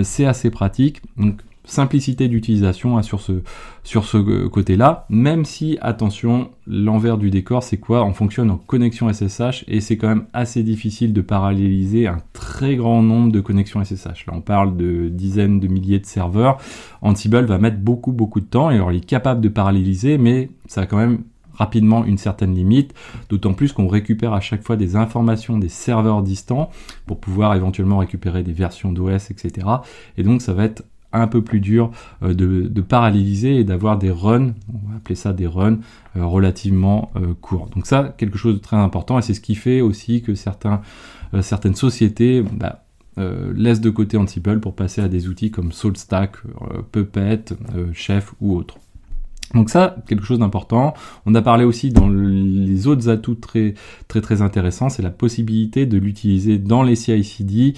c'est 0.03 0.25
assez 0.25 0.49
pratique. 0.49 1.01
Simplicité 1.65 2.27
d'utilisation 2.27 2.97
hein, 2.97 3.01
sur 3.01 3.21
ce, 3.21 3.41
sur 3.83 4.05
ce 4.05 4.47
côté-là, 4.47 5.05
même 5.09 5.45
si, 5.45 5.77
attention, 5.81 6.49
l'envers 6.67 7.17
du 7.17 7.29
décor, 7.29 7.63
c'est 7.63 7.77
quoi? 7.77 8.03
On 8.03 8.13
fonctionne 8.13 8.51
en 8.51 8.57
connexion 8.57 9.11
SSH 9.11 9.63
et 9.67 9.81
c'est 9.81 9.97
quand 9.97 10.09
même 10.09 10.25
assez 10.33 10.63
difficile 10.63 11.13
de 11.13 11.21
paralléliser 11.21 12.07
un 12.07 12.17
très 12.33 12.75
grand 12.75 13.01
nombre 13.01 13.31
de 13.31 13.39
connexions 13.39 13.83
SSH. 13.83 14.25
Là, 14.27 14.33
on 14.33 14.41
parle 14.41 14.75
de 14.75 15.09
dizaines 15.09 15.59
de 15.59 15.67
milliers 15.67 15.99
de 15.99 16.05
serveurs. 16.05 16.57
Ansible 17.01 17.45
va 17.45 17.57
mettre 17.57 17.77
beaucoup, 17.77 18.11
beaucoup 18.11 18.41
de 18.41 18.45
temps 18.45 18.69
et 18.69 18.75
alors 18.75 18.91
il 18.91 18.97
est 18.97 19.05
capable 19.05 19.41
de 19.41 19.49
paralléliser, 19.49 20.17
mais 20.17 20.49
ça 20.67 20.81
a 20.81 20.85
quand 20.85 20.97
même 20.97 21.19
rapidement 21.53 22.03
une 22.03 22.17
certaine 22.17 22.53
limite, 22.55 22.93
d'autant 23.29 23.53
plus 23.53 23.73
qu'on 23.73 23.87
récupère 23.87 24.33
à 24.33 24.39
chaque 24.39 24.63
fois 24.63 24.75
des 24.75 24.95
informations 24.95 25.57
des 25.57 25.69
serveurs 25.69 26.23
distants 26.23 26.71
pour 27.05 27.19
pouvoir 27.19 27.55
éventuellement 27.55 27.99
récupérer 27.99 28.43
des 28.43 28.53
versions 28.53 28.91
d'OS, 28.91 29.29
etc. 29.29 29.67
Et 30.17 30.23
donc 30.23 30.41
ça 30.41 30.53
va 30.53 30.65
être 30.65 30.83
un 31.13 31.27
peu 31.27 31.41
plus 31.41 31.59
dur 31.59 31.91
euh, 32.23 32.33
de, 32.33 32.81
paralléliser 32.81 33.55
et 33.57 33.63
d'avoir 33.63 33.97
des 33.97 34.11
runs, 34.11 34.53
on 34.67 34.89
va 34.89 34.97
appeler 34.97 35.15
ça 35.15 35.31
des 35.31 35.47
runs 35.47 35.79
euh, 36.17 36.25
relativement 36.25 37.11
euh, 37.15 37.33
courts. 37.39 37.69
Donc 37.73 37.85
ça, 37.87 38.13
quelque 38.17 38.37
chose 38.37 38.55
de 38.55 38.59
très 38.59 38.77
important 38.77 39.17
et 39.19 39.21
c'est 39.21 39.33
ce 39.33 39.41
qui 39.41 39.55
fait 39.55 39.81
aussi 39.81 40.21
que 40.21 40.33
certaines 40.35 41.75
sociétés 41.75 42.41
bah, 42.41 42.83
laissent 43.15 43.81
de 43.81 43.89
côté 43.89 44.17
Ansible 44.17 44.59
pour 44.59 44.75
passer 44.75 45.01
à 45.01 45.07
des 45.07 45.27
outils 45.27 45.51
comme 45.51 45.71
SaltStack, 45.71 46.37
Puppet, 46.91 47.45
Chef 47.93 48.33
ou 48.41 48.55
autres. 48.55 48.77
Donc 49.53 49.69
ça, 49.69 49.95
quelque 50.07 50.25
chose 50.25 50.39
d'important. 50.39 50.93
On 51.25 51.35
a 51.35 51.41
parlé 51.41 51.63
aussi 51.63 51.89
dans 51.91 52.09
les 52.09 52.87
autres 52.87 53.09
atouts 53.09 53.35
très 53.35 53.75
très 54.07 54.21
très 54.21 54.41
intéressants, 54.41 54.89
c'est 54.89 55.03
la 55.03 55.11
possibilité 55.11 55.85
de 55.85 55.97
l'utiliser 55.97 56.57
dans 56.57 56.81
les 56.81 56.95
CI/CD. 56.95 57.73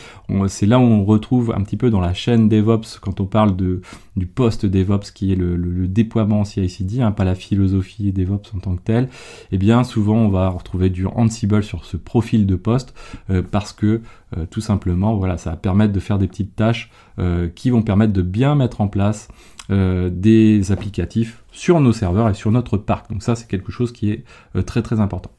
C'est 0.48 0.65
là 0.65 0.79
où 0.79 0.84
on 0.84 1.03
retrouve 1.03 1.53
un 1.55 1.62
petit 1.63 1.77
peu 1.77 1.89
dans 1.89 2.00
la 2.00 2.13
chaîne 2.13 2.48
DevOps 2.48 3.00
quand 3.01 3.20
on 3.20 3.25
parle 3.25 3.55
de 3.55 3.82
du 4.15 4.25
post 4.25 4.65
DevOps 4.65 5.12
qui 5.13 5.34
est 5.34 5.36
le, 5.36 5.88
déploiement 5.88 6.46
CI/CD, 6.46 7.01
hein, 7.01 7.12
pas 7.12 7.25
la 7.25 7.36
philosophie 7.36 8.12
DevOps 8.13 8.55
en 8.55 8.60
tant 8.60 8.75
que 8.75 8.82
telle. 8.82 9.10
Eh 9.51 9.58
bien 9.58 9.84
souvent 9.84 10.17
on 10.17 10.29
va 10.29 10.50
retrouver 10.50 10.89
du 10.89 11.05
Ansible 11.05 11.63
sur 11.63 11.86
ce 11.86 11.98
profil 11.98 12.46
de 12.46 12.55
poste 12.55 12.94
euh, 13.29 13.41
parce 13.44 13.74
que 13.74 14.01
euh, 14.38 14.46
tout 14.50 14.62
simplement 14.62 15.15
voilà 15.15 15.38
ça 15.38 15.51
va 15.51 15.55
permettre 15.58 15.94
de 15.94 16.00
faire 16.00 16.17
des 16.17 16.27
petites 16.27 16.55
tâches 16.55 16.89
euh, 17.20 17.50
qui 17.53 17.70
vont 17.70 17.82
permettre 17.82 18.13
de 18.13 18.22
bien 18.22 18.55
mettre 18.55 18.82
en 18.82 18.88
place 18.88 19.27
euh, 19.72 20.12
des 20.13 20.72
applicatifs 20.72 21.43
sur 21.51 21.79
nos 21.79 21.91
serveurs 21.91 22.29
et 22.29 22.36
sur 22.36 22.51
notre 22.51 22.77
parc. 22.77 23.10
Donc 23.10 23.24
ça, 23.24 23.36
c'est 23.36 23.48
quelque 23.48 23.72
chose 23.72 23.91
qui 23.91 24.12
est 24.12 24.24
euh, 24.55 24.62
très 24.62 24.84
très 24.84 25.00
important. 25.00 25.31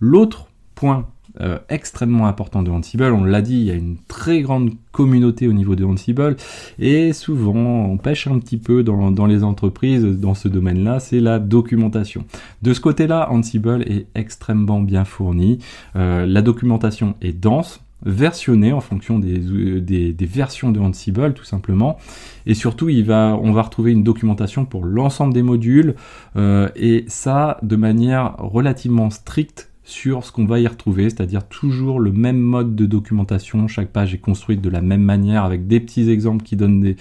L'autre 0.00 0.48
point 0.74 1.08
euh, 1.40 1.58
extrêmement 1.70 2.26
important 2.26 2.62
de 2.62 2.70
Ansible, 2.70 3.04
on 3.04 3.24
l'a 3.24 3.40
dit, 3.40 3.56
il 3.56 3.62
y 3.62 3.70
a 3.70 3.74
une 3.74 3.96
très 4.06 4.42
grande 4.42 4.72
communauté 4.92 5.48
au 5.48 5.54
niveau 5.54 5.76
de 5.76 5.84
Ansible 5.84 6.36
et 6.78 7.14
souvent 7.14 7.54
on 7.54 7.96
pêche 7.96 8.26
un 8.26 8.38
petit 8.38 8.58
peu 8.58 8.82
dans, 8.82 9.10
dans 9.10 9.26
les 9.26 9.44
entreprises 9.44 10.04
dans 10.04 10.34
ce 10.34 10.48
domaine-là, 10.48 11.00
c'est 11.00 11.20
la 11.20 11.38
documentation. 11.38 12.24
De 12.60 12.74
ce 12.74 12.80
côté-là, 12.80 13.30
Ansible 13.30 13.82
est 13.82 14.08
extrêmement 14.14 14.80
bien 14.80 15.04
fourni. 15.04 15.58
la 15.94 16.42
documentation 16.42 17.14
est 17.22 17.32
dense, 17.32 17.80
versionné 18.04 18.72
en 18.72 18.80
fonction 18.80 19.18
des, 19.18 19.38
des, 19.80 20.26
versions 20.26 20.72
de 20.72 20.80
Ansible 20.80 21.34
tout 21.34 21.44
simplement. 21.44 21.98
Et 22.46 22.54
surtout 22.54 22.88
il 22.88 23.04
va, 23.04 23.38
on 23.40 23.52
va 23.52 23.62
retrouver 23.62 23.92
une 23.92 24.04
documentation 24.04 24.64
pour 24.64 24.84
l'ensemble 24.84 25.34
des 25.34 25.42
modules 25.42 25.94
euh, 26.36 26.68
et 26.76 27.04
ça 27.08 27.58
de 27.62 27.76
manière 27.76 28.36
relativement 28.38 29.10
stricte 29.10 29.69
sur 29.90 30.24
ce 30.24 30.32
qu'on 30.32 30.46
va 30.46 30.60
y 30.60 30.66
retrouver, 30.66 31.10
c'est-à-dire 31.10 31.46
toujours 31.46 32.00
le 32.00 32.12
même 32.12 32.38
mode 32.38 32.74
de 32.74 32.86
documentation. 32.86 33.66
Chaque 33.68 33.88
page 33.88 34.14
est 34.14 34.18
construite 34.18 34.60
de 34.60 34.70
la 34.70 34.80
même 34.80 35.02
manière 35.02 35.44
avec 35.44 35.66
des 35.66 35.80
petits 35.80 36.08
exemples 36.10 36.44
qui 36.44 36.56
donnent 36.56 36.80
des, 36.80 36.96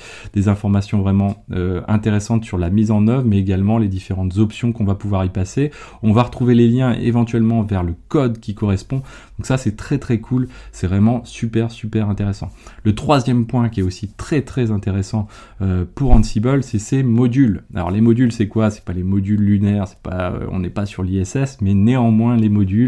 informations 0.48 1.02
vraiment 1.02 1.44
euh, 1.52 1.82
intéressantes 1.88 2.46
sur 2.46 2.58
la 2.58 2.70
mise 2.70 2.92
en 2.92 3.08
œuvre, 3.08 3.26
mais 3.26 3.38
également 3.38 3.78
les 3.78 3.90
différentes 3.90 4.38
options 4.38 4.72
qu'on 4.72 4.86
va 4.86 4.96
pouvoir 4.96 5.26
y 5.26 5.30
passer. 5.30 5.70
On 6.02 6.14
va 6.14 6.24
retrouver 6.24 6.56
les 6.56 6.68
liens 6.68 6.94
éventuellement 6.94 7.62
vers 7.62 7.84
le 7.84 7.94
code 8.08 8.40
qui 8.40 8.56
correspond. 8.56 9.04
Donc 9.38 9.46
ça 9.46 9.58
c'est 9.58 9.76
très 9.76 10.00
très 10.00 10.20
cool, 10.20 10.48
c'est 10.72 10.88
vraiment 10.88 11.24
super 11.26 11.72
super 11.72 12.10
intéressant. 12.10 12.50
Le 12.84 12.96
troisième 12.96 13.46
point 13.46 13.70
qui 13.70 13.82
est 13.82 13.84
aussi 13.84 14.12
très 14.18 14.42
très 14.42 14.72
intéressant 14.72 15.28
euh, 15.62 15.86
pour 15.94 16.12
Ansible, 16.12 16.64
c'est 16.64 16.80
ces 16.80 17.04
modules. 17.04 17.64
Alors 17.76 17.92
les 17.92 18.02
modules 18.02 18.32
c'est 18.32 18.48
quoi? 18.48 18.70
C'est 18.72 18.84
pas 18.84 18.94
les 18.94 19.04
modules 19.04 19.42
lunaires, 19.42 19.88
c'est 19.88 20.00
pas, 20.00 20.32
euh, 20.32 20.48
on 20.52 20.60
n'est 20.60 20.70
pas 20.70 20.86
sur 20.86 21.04
l'ISS, 21.04 21.58
mais 21.62 21.74
néanmoins 21.74 22.38
les 22.38 22.50
modules, 22.50 22.79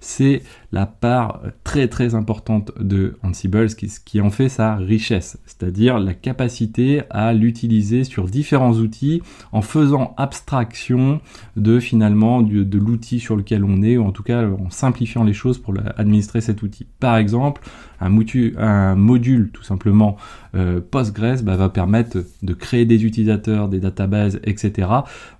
c'est 0.00 0.42
la 0.72 0.86
part 0.86 1.40
très 1.62 1.86
très 1.86 2.14
importante 2.14 2.72
de 2.80 3.16
Ansible, 3.22 3.68
qui, 4.04 4.20
en 4.20 4.30
fait 4.30 4.48
sa 4.48 4.74
richesse, 4.74 5.38
c'est-à-dire 5.46 5.98
la 5.98 6.14
capacité 6.14 7.02
à 7.10 7.32
l'utiliser 7.32 8.02
sur 8.02 8.26
différents 8.26 8.74
outils 8.74 9.22
en 9.52 9.62
faisant 9.62 10.14
abstraction 10.16 11.20
de 11.56 11.78
finalement 11.78 12.42
de 12.42 12.78
l'outil 12.78 13.20
sur 13.20 13.36
lequel 13.36 13.64
on 13.64 13.82
est, 13.82 13.96
ou 13.96 14.04
en 14.04 14.12
tout 14.12 14.24
cas 14.24 14.44
en 14.48 14.70
simplifiant 14.70 15.22
les 15.22 15.32
choses 15.32 15.58
pour 15.58 15.74
administrer 15.96 16.40
cet 16.40 16.62
outil. 16.62 16.86
Par 16.98 17.16
exemple, 17.16 17.62
un, 18.00 18.10
un 18.58 18.94
module 18.96 19.50
tout 19.52 19.62
simplement 19.62 20.16
euh, 20.54 20.80
Postgres 20.80 21.42
bah, 21.42 21.56
va 21.56 21.68
permettre 21.68 22.18
de 22.42 22.54
créer 22.54 22.84
des 22.84 23.04
utilisateurs, 23.04 23.68
des 23.68 23.80
databases, 23.80 24.40
etc. 24.44 24.88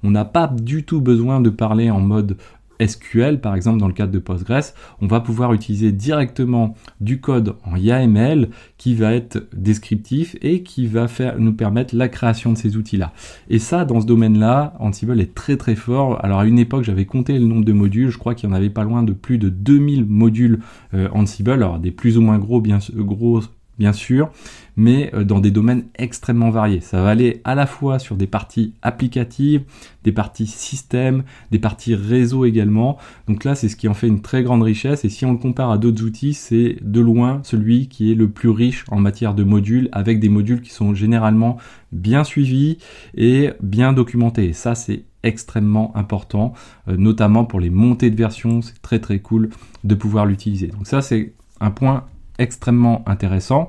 On 0.03 0.11
n'a 0.11 0.25
pas 0.25 0.49
du 0.49 0.85
tout 0.85 1.01
besoin 1.01 1.41
de 1.41 1.51
parler 1.51 1.91
en 1.91 2.01
mode 2.01 2.37
SQL, 2.85 3.41
par 3.41 3.55
exemple 3.55 3.79
dans 3.79 3.89
le 3.89 3.95
cadre 3.95 4.13
de 4.13 4.19
Postgres, 4.19 4.75
on 5.01 5.07
va 5.07 5.21
pouvoir 5.21 5.53
utiliser 5.53 5.93
directement 5.93 6.75
du 7.01 7.21
code 7.21 7.57
en 7.65 7.77
YAML 7.77 8.49
qui 8.79 8.95
va 8.95 9.15
être 9.15 9.47
descriptif 9.55 10.37
et 10.43 10.63
qui 10.63 10.87
va 10.87 11.09
faire, 11.09 11.39
nous 11.39 11.53
permettre 11.53 11.95
la 11.95 12.09
création 12.09 12.53
de 12.53 12.59
ces 12.59 12.77
outils-là. 12.77 13.13
Et 13.49 13.59
ça, 13.59 13.85
dans 13.85 14.01
ce 14.01 14.07
domaine-là, 14.07 14.75
Ansible 14.79 15.21
est 15.21 15.35
très 15.35 15.57
très 15.57 15.75
fort. 15.75 16.25
Alors 16.25 16.41
à 16.41 16.47
une 16.47 16.59
époque, 16.59 16.85
j'avais 16.85 17.07
compté 17.07 17.39
le 17.39 17.47
nombre 17.47 17.65
de 17.65 17.73
modules, 17.73 18.11
je 18.11 18.19
crois 18.19 18.35
qu'il 18.35 18.49
y 18.49 18.53
en 18.53 18.55
avait 18.55 18.71
pas 18.71 18.85
loin 18.85 19.03
de 19.03 19.13
plus 19.13 19.39
de 19.39 19.49
2000 19.49 20.05
modules 20.05 20.61
euh, 20.95 21.09
Ansible, 21.13 21.51
alors 21.51 21.79
des 21.79 21.91
plus 21.91 22.19
ou 22.19 22.23
moins 22.23 22.39
gros, 22.39 22.61
bien 22.61 22.79
gros 22.95 23.41
bien 23.79 23.93
sûr, 23.93 24.31
mais 24.77 25.11
euh, 25.15 25.25
dans 25.25 25.41
des 25.41 25.51
domaines 25.51 25.85
extrêmement 25.97 26.51
variés. 26.51 26.81
Ça 26.81 27.03
va 27.03 27.11
aller 27.11 27.41
à 27.45 27.55
la 27.55 27.67
fois 27.67 27.99
sur 27.99 28.17
des 28.17 28.27
parties 28.27 28.75
applicatives, 28.83 29.63
des 30.05 30.13
parties 30.13 30.47
système, 30.47 31.25
des 31.51 31.59
parties 31.59 31.95
réseau 31.95 32.45
également. 32.45 32.99
Donc 33.27 33.45
là, 33.45 33.55
c'est 33.55 33.69
ce 33.69 33.77
qui 33.77 33.89
en 33.89 33.95
fait 33.95 34.09
une 34.09 34.23
très 34.23 34.43
grande 34.43 34.63
richesse. 34.63 35.05
Et 35.05 35.09
si 35.09 35.25
on 35.25 35.33
le 35.33 35.39
compare 35.39 35.71
à 35.71 35.79
d'autres 35.79 36.03
outils, 36.05 36.35
c'est 36.35 36.77
de 36.83 37.01
loin 37.01 37.41
celui 37.45 37.89
qui 37.89 38.13
est 38.13 38.15
le 38.15 38.29
plus 38.29 38.51
riche 38.51 38.85
en 38.91 38.99
matière 38.99 39.35
de 39.35 39.45
modules, 39.45 39.89
avec 39.93 40.21
des 40.21 40.29
modules 40.29 40.63
qui 40.63 40.71
sont 40.71 40.95
généralement 40.95 41.57
bien 41.93 42.25
suivis 42.25 42.79
et 43.15 43.51
bien 43.63 43.93
documentés. 43.93 44.53
ça, 44.53 44.75
c'est 44.75 45.05
extrêmement 45.23 45.97
important, 45.97 46.53
euh, 46.89 46.97
notamment 46.99 47.47
pour 47.47 47.59
les 47.59 47.71
montées 47.71 48.11
de 48.11 48.17
version. 48.17 48.61
C'est 48.61 48.83
très 48.83 48.99
très 48.99 49.21
cool 49.21 49.49
de 49.83 49.95
pouvoir 49.95 50.27
l'utiliser. 50.27 50.67
Donc 50.67 50.87
ça, 50.87 51.01
c'est 51.01 51.33
un 51.61 51.71
point 51.71 52.05
extrêmement 52.39 53.03
intéressant 53.07 53.69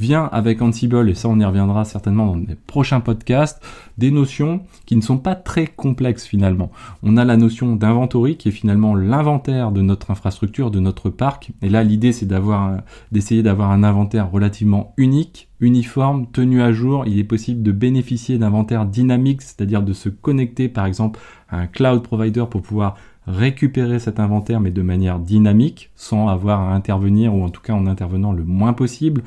vient 0.00 0.24
avec 0.32 0.62
Ansible, 0.62 1.10
et 1.10 1.14
ça 1.14 1.28
on 1.28 1.38
y 1.38 1.44
reviendra 1.44 1.84
certainement 1.84 2.26
dans 2.26 2.36
les 2.36 2.54
prochains 2.54 3.00
podcasts, 3.00 3.62
des 3.98 4.10
notions 4.10 4.62
qui 4.86 4.96
ne 4.96 5.02
sont 5.02 5.18
pas 5.18 5.34
très 5.34 5.66
complexes 5.66 6.24
finalement. 6.24 6.72
On 7.02 7.18
a 7.18 7.24
la 7.26 7.36
notion 7.36 7.76
d'inventory 7.76 8.38
qui 8.38 8.48
est 8.48 8.52
finalement 8.52 8.94
l'inventaire 8.94 9.72
de 9.72 9.82
notre 9.82 10.10
infrastructure, 10.10 10.70
de 10.70 10.80
notre 10.80 11.10
parc, 11.10 11.50
et 11.60 11.68
là 11.68 11.84
l'idée 11.84 12.12
c'est 12.12 12.24
d'avoir, 12.24 12.78
d'essayer 13.12 13.42
d'avoir 13.42 13.70
un 13.70 13.84
inventaire 13.84 14.30
relativement 14.30 14.94
unique, 14.96 15.48
uniforme, 15.60 16.26
tenu 16.32 16.62
à 16.62 16.72
jour. 16.72 17.04
Il 17.06 17.18
est 17.18 17.24
possible 17.24 17.62
de 17.62 17.72
bénéficier 17.72 18.38
d'inventaire 18.38 18.86
dynamique, 18.86 19.42
c'est-à-dire 19.42 19.82
de 19.82 19.92
se 19.92 20.08
connecter 20.08 20.70
par 20.70 20.86
exemple 20.86 21.20
à 21.50 21.58
un 21.58 21.66
cloud 21.66 22.02
provider 22.02 22.44
pour 22.50 22.62
pouvoir 22.62 22.96
récupérer 23.30 23.98
cet 23.98 24.20
inventaire 24.20 24.60
mais 24.60 24.70
de 24.70 24.82
manière 24.82 25.18
dynamique 25.18 25.90
sans 25.96 26.28
avoir 26.28 26.60
à 26.60 26.74
intervenir 26.74 27.34
ou 27.34 27.42
en 27.44 27.48
tout 27.48 27.60
cas 27.60 27.72
en 27.72 27.86
intervenant 27.86 28.32
le 28.32 28.44
moins 28.44 28.72
possible. 28.72 29.22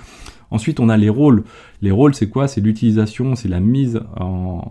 Ensuite 0.52 0.80
on 0.80 0.90
a 0.90 0.98
les 0.98 1.10
rôles. 1.10 1.44
Les 1.82 1.92
rôles 1.92 2.14
c'est 2.14 2.30
quoi? 2.30 2.48
C'est 2.48 2.62
l'utilisation, 2.62 3.36
c'est 3.36 3.50
la 3.50 3.60
mise 3.60 4.02
en, 4.20 4.62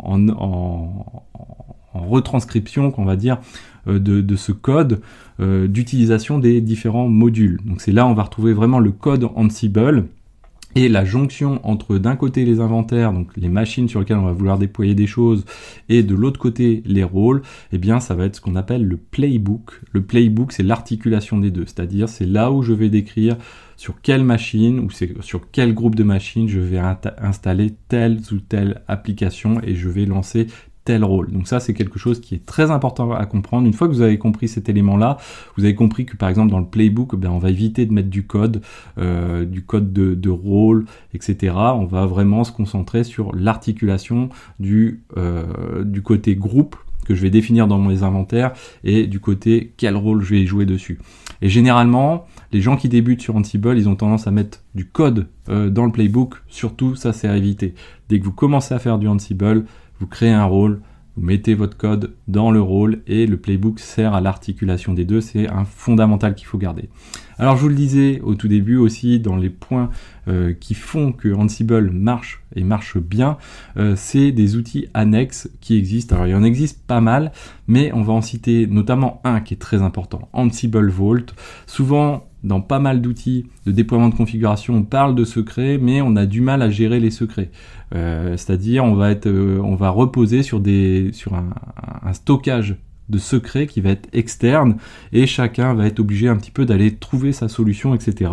retranscription 1.94 2.90
qu'on 2.90 3.04
va 3.04 3.16
dire 3.16 3.38
euh, 3.86 3.98
de, 3.98 4.36
ce 4.36 4.52
code 4.52 5.02
euh, 5.40 5.66
d'utilisation 5.66 6.38
des 6.38 6.60
différents 6.60 7.08
modules. 7.08 7.60
Donc 7.64 7.80
c'est 7.80 7.92
là 7.92 8.06
on 8.06 8.14
va 8.14 8.22
retrouver 8.22 8.52
vraiment 8.52 8.78
le 8.78 8.92
code 8.92 9.28
Ansible 9.34 10.06
et 10.74 10.88
la 10.88 11.04
jonction 11.04 11.60
entre 11.64 11.98
d'un 11.98 12.16
côté 12.16 12.44
les 12.44 12.60
inventaires, 12.60 13.12
donc 13.12 13.36
les 13.36 13.48
machines 13.48 13.88
sur 13.88 14.00
lesquelles 14.00 14.16
on 14.16 14.24
va 14.24 14.32
vouloir 14.32 14.58
déployer 14.58 14.94
des 14.94 15.06
choses, 15.06 15.44
et 15.88 16.02
de 16.02 16.14
l'autre 16.14 16.40
côté 16.40 16.82
les 16.86 17.04
rôles, 17.04 17.42
eh 17.72 17.78
bien 17.78 18.00
ça 18.00 18.14
va 18.14 18.24
être 18.24 18.36
ce 18.36 18.40
qu'on 18.40 18.56
appelle 18.56 18.86
le 18.86 18.96
playbook. 18.96 19.80
Le 19.92 20.02
playbook 20.02 20.52
c'est 20.52 20.62
l'articulation 20.62 21.38
des 21.38 21.50
deux, 21.50 21.66
c'est-à-dire 21.66 22.08
c'est 22.08 22.26
là 22.26 22.50
où 22.50 22.62
je 22.62 22.72
vais 22.72 22.88
décrire 22.88 23.36
sur 23.76 24.00
quelle 24.00 24.22
machine 24.22 24.78
ou 24.78 24.90
sur 24.90 25.50
quel 25.50 25.74
groupe 25.74 25.94
de 25.94 26.04
machines 26.04 26.48
je 26.48 26.60
vais 26.60 26.78
installer 27.18 27.74
telle 27.88 28.20
ou 28.30 28.38
telle 28.38 28.82
application 28.86 29.60
et 29.62 29.74
je 29.74 29.88
vais 29.88 30.04
lancer 30.04 30.46
tel 30.84 31.04
rôle. 31.04 31.30
Donc 31.30 31.46
ça, 31.46 31.60
c'est 31.60 31.74
quelque 31.74 31.98
chose 31.98 32.20
qui 32.20 32.34
est 32.34 32.44
très 32.44 32.70
important 32.70 33.12
à 33.12 33.24
comprendre. 33.26 33.66
Une 33.66 33.72
fois 33.72 33.88
que 33.88 33.92
vous 33.92 34.02
avez 34.02 34.18
compris 34.18 34.48
cet 34.48 34.68
élément-là, 34.68 35.18
vous 35.56 35.64
avez 35.64 35.74
compris 35.74 36.06
que 36.06 36.16
par 36.16 36.28
exemple 36.28 36.50
dans 36.50 36.58
le 36.58 36.66
playbook, 36.66 37.14
ben, 37.16 37.30
on 37.30 37.38
va 37.38 37.50
éviter 37.50 37.86
de 37.86 37.92
mettre 37.92 38.08
du 38.08 38.26
code, 38.26 38.62
euh, 38.98 39.44
du 39.44 39.62
code 39.62 39.92
de, 39.92 40.30
rôle, 40.30 40.86
etc. 41.14 41.54
On 41.56 41.84
va 41.84 42.06
vraiment 42.06 42.42
se 42.44 42.52
concentrer 42.52 43.04
sur 43.04 43.34
l'articulation 43.34 44.28
du, 44.58 45.02
euh, 45.16 45.44
côté 46.02 46.34
groupe 46.34 46.76
que 47.04 47.14
je 47.14 47.22
vais 47.22 47.30
définir 47.30 47.66
dans 47.68 47.78
mes 47.78 48.02
inventaires 48.02 48.52
et 48.84 49.06
du 49.06 49.20
côté 49.20 49.72
quel 49.76 49.96
rôle 49.96 50.22
je 50.22 50.34
vais 50.34 50.46
jouer 50.46 50.66
dessus. 50.66 50.98
Et 51.42 51.48
généralement, 51.48 52.26
les 52.52 52.60
gens 52.60 52.76
qui 52.76 52.88
débutent 52.88 53.22
sur 53.22 53.36
Ansible, 53.36 53.76
ils 53.76 53.88
ont 53.88 53.96
tendance 53.96 54.26
à 54.26 54.30
mettre 54.30 54.60
du 54.74 54.86
code 54.86 55.26
euh, 55.48 55.70
dans 55.70 55.84
le 55.84 55.92
playbook. 55.92 56.36
Surtout, 56.48 56.94
ça 56.94 57.12
c'est 57.12 57.28
à 57.28 57.36
éviter. 57.36 57.74
Dès 58.08 58.20
que 58.20 58.24
vous 58.24 58.32
commencez 58.32 58.74
à 58.74 58.78
faire 58.78 58.98
du 58.98 59.08
Ansible, 59.08 59.64
vous 60.00 60.06
créez 60.06 60.30
un 60.30 60.44
rôle, 60.44 60.80
vous 61.16 61.22
mettez 61.22 61.54
votre 61.54 61.76
code 61.76 62.14
dans 62.26 62.50
le 62.50 62.60
rôle 62.60 63.02
et 63.06 63.26
le 63.26 63.36
playbook 63.36 63.80
sert 63.80 64.14
à 64.14 64.22
l'articulation 64.22 64.94
des 64.94 65.04
deux. 65.04 65.20
C'est 65.20 65.48
un 65.50 65.64
fondamental 65.66 66.34
qu'il 66.34 66.46
faut 66.46 66.56
garder. 66.56 66.88
Alors 67.38 67.56
je 67.56 67.62
vous 67.62 67.68
le 67.68 67.74
disais 67.74 68.20
au 68.22 68.34
tout 68.34 68.48
début 68.48 68.76
aussi, 68.76 69.20
dans 69.20 69.36
les 69.36 69.50
points 69.50 69.90
euh, 70.28 70.54
qui 70.54 70.74
font 70.74 71.12
que 71.12 71.34
Ansible 71.34 71.90
marche 71.90 72.42
et 72.54 72.62
marche 72.62 72.96
bien, 72.96 73.36
euh, 73.76 73.94
c'est 73.96 74.32
des 74.32 74.56
outils 74.56 74.88
annexes 74.94 75.50
qui 75.60 75.76
existent. 75.76 76.14
Alors 76.14 76.28
il 76.28 76.30
y 76.30 76.34
en 76.34 76.44
existe 76.44 76.82
pas 76.86 77.00
mal, 77.00 77.32
mais 77.66 77.92
on 77.92 78.02
va 78.02 78.14
en 78.14 78.22
citer 78.22 78.66
notamment 78.66 79.20
un 79.24 79.40
qui 79.40 79.54
est 79.54 79.58
très 79.58 79.82
important, 79.82 80.28
Ansible 80.32 80.88
Vault. 80.88 81.34
Souvent 81.66 82.26
dans 82.44 82.60
pas 82.60 82.78
mal 82.78 83.00
d'outils 83.00 83.46
de 83.66 83.72
déploiement 83.72 84.08
de 84.08 84.14
configuration, 84.14 84.74
on 84.74 84.82
parle 84.82 85.14
de 85.14 85.24
secrets, 85.24 85.78
mais 85.78 86.00
on 86.02 86.16
a 86.16 86.26
du 86.26 86.40
mal 86.40 86.62
à 86.62 86.70
gérer 86.70 87.00
les 87.00 87.10
secrets. 87.10 87.50
Euh, 87.94 88.36
c'est-à-dire, 88.36 88.84
on 88.84 88.94
va 88.94 89.10
être, 89.10 89.26
euh, 89.26 89.60
on 89.62 89.74
va 89.74 89.90
reposer 89.90 90.42
sur 90.42 90.60
des, 90.60 91.10
sur 91.12 91.34
un, 91.34 91.50
un 92.02 92.12
stockage 92.12 92.76
de 93.08 93.18
secrets 93.18 93.66
qui 93.66 93.80
va 93.80 93.90
être 93.90 94.08
externe 94.12 94.76
et 95.12 95.26
chacun 95.26 95.74
va 95.74 95.86
être 95.86 96.00
obligé 96.00 96.28
un 96.28 96.36
petit 96.36 96.50
peu 96.50 96.64
d'aller 96.64 96.94
trouver 96.94 97.32
sa 97.32 97.48
solution, 97.48 97.94
etc. 97.94 98.30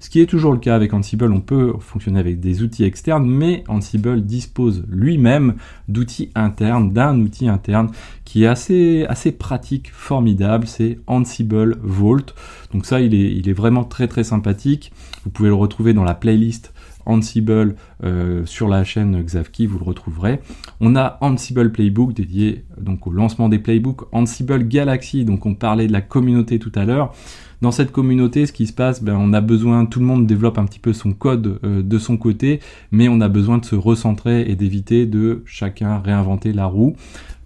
Ce 0.00 0.10
qui 0.10 0.20
est 0.20 0.26
toujours 0.26 0.52
le 0.52 0.58
cas 0.58 0.74
avec 0.74 0.92
Ansible, 0.92 1.32
on 1.32 1.40
peut 1.40 1.72
fonctionner 1.80 2.20
avec 2.20 2.40
des 2.40 2.62
outils 2.62 2.84
externes, 2.84 3.26
mais 3.26 3.64
Ansible 3.68 4.22
dispose 4.22 4.84
lui-même 4.88 5.54
d'outils 5.88 6.30
internes, 6.34 6.92
d'un 6.92 7.18
outil 7.20 7.48
interne 7.48 7.90
qui 8.24 8.44
est 8.44 8.46
assez, 8.46 9.06
assez 9.08 9.32
pratique, 9.32 9.90
formidable, 9.92 10.66
c'est 10.66 10.98
Ansible 11.06 11.78
Vault. 11.82 12.34
Donc 12.72 12.84
ça, 12.84 13.00
il 13.00 13.14
est, 13.14 13.32
il 13.32 13.48
est 13.48 13.54
vraiment 13.54 13.84
très 13.84 14.08
très 14.08 14.24
sympathique. 14.24 14.92
Vous 15.24 15.30
pouvez 15.30 15.48
le 15.48 15.54
retrouver 15.54 15.94
dans 15.94 16.04
la 16.04 16.14
playlist 16.14 16.73
Ansible 17.06 17.76
euh, 18.02 18.44
sur 18.46 18.68
la 18.68 18.84
chaîne 18.84 19.22
Xavki, 19.22 19.66
vous 19.66 19.78
le 19.78 19.84
retrouverez. 19.84 20.40
On 20.80 20.96
a 20.96 21.18
Ansible 21.20 21.72
Playbook 21.72 22.14
dédié 22.14 22.64
donc 22.80 23.06
au 23.06 23.12
lancement 23.12 23.48
des 23.48 23.58
playbooks, 23.58 24.02
Ansible 24.12 24.66
Galaxy, 24.66 25.24
donc 25.24 25.46
on 25.46 25.54
parlait 25.54 25.86
de 25.86 25.92
la 25.92 26.00
communauté 26.00 26.58
tout 26.58 26.72
à 26.74 26.84
l'heure. 26.84 27.14
Dans 27.64 27.70
cette 27.70 27.92
communauté, 27.92 28.44
ce 28.44 28.52
qui 28.52 28.66
se 28.66 28.74
passe, 28.74 29.02
ben, 29.02 29.16
on 29.16 29.32
a 29.32 29.40
besoin, 29.40 29.86
tout 29.86 29.98
le 29.98 30.04
monde 30.04 30.26
développe 30.26 30.58
un 30.58 30.66
petit 30.66 30.78
peu 30.78 30.92
son 30.92 31.12
code 31.12 31.58
euh, 31.64 31.82
de 31.82 31.98
son 31.98 32.18
côté, 32.18 32.60
mais 32.90 33.08
on 33.08 33.22
a 33.22 33.28
besoin 33.28 33.56
de 33.56 33.64
se 33.64 33.74
recentrer 33.74 34.42
et 34.42 34.54
d'éviter 34.54 35.06
de 35.06 35.42
chacun 35.46 35.98
réinventer 35.98 36.52
la 36.52 36.66
roue. 36.66 36.94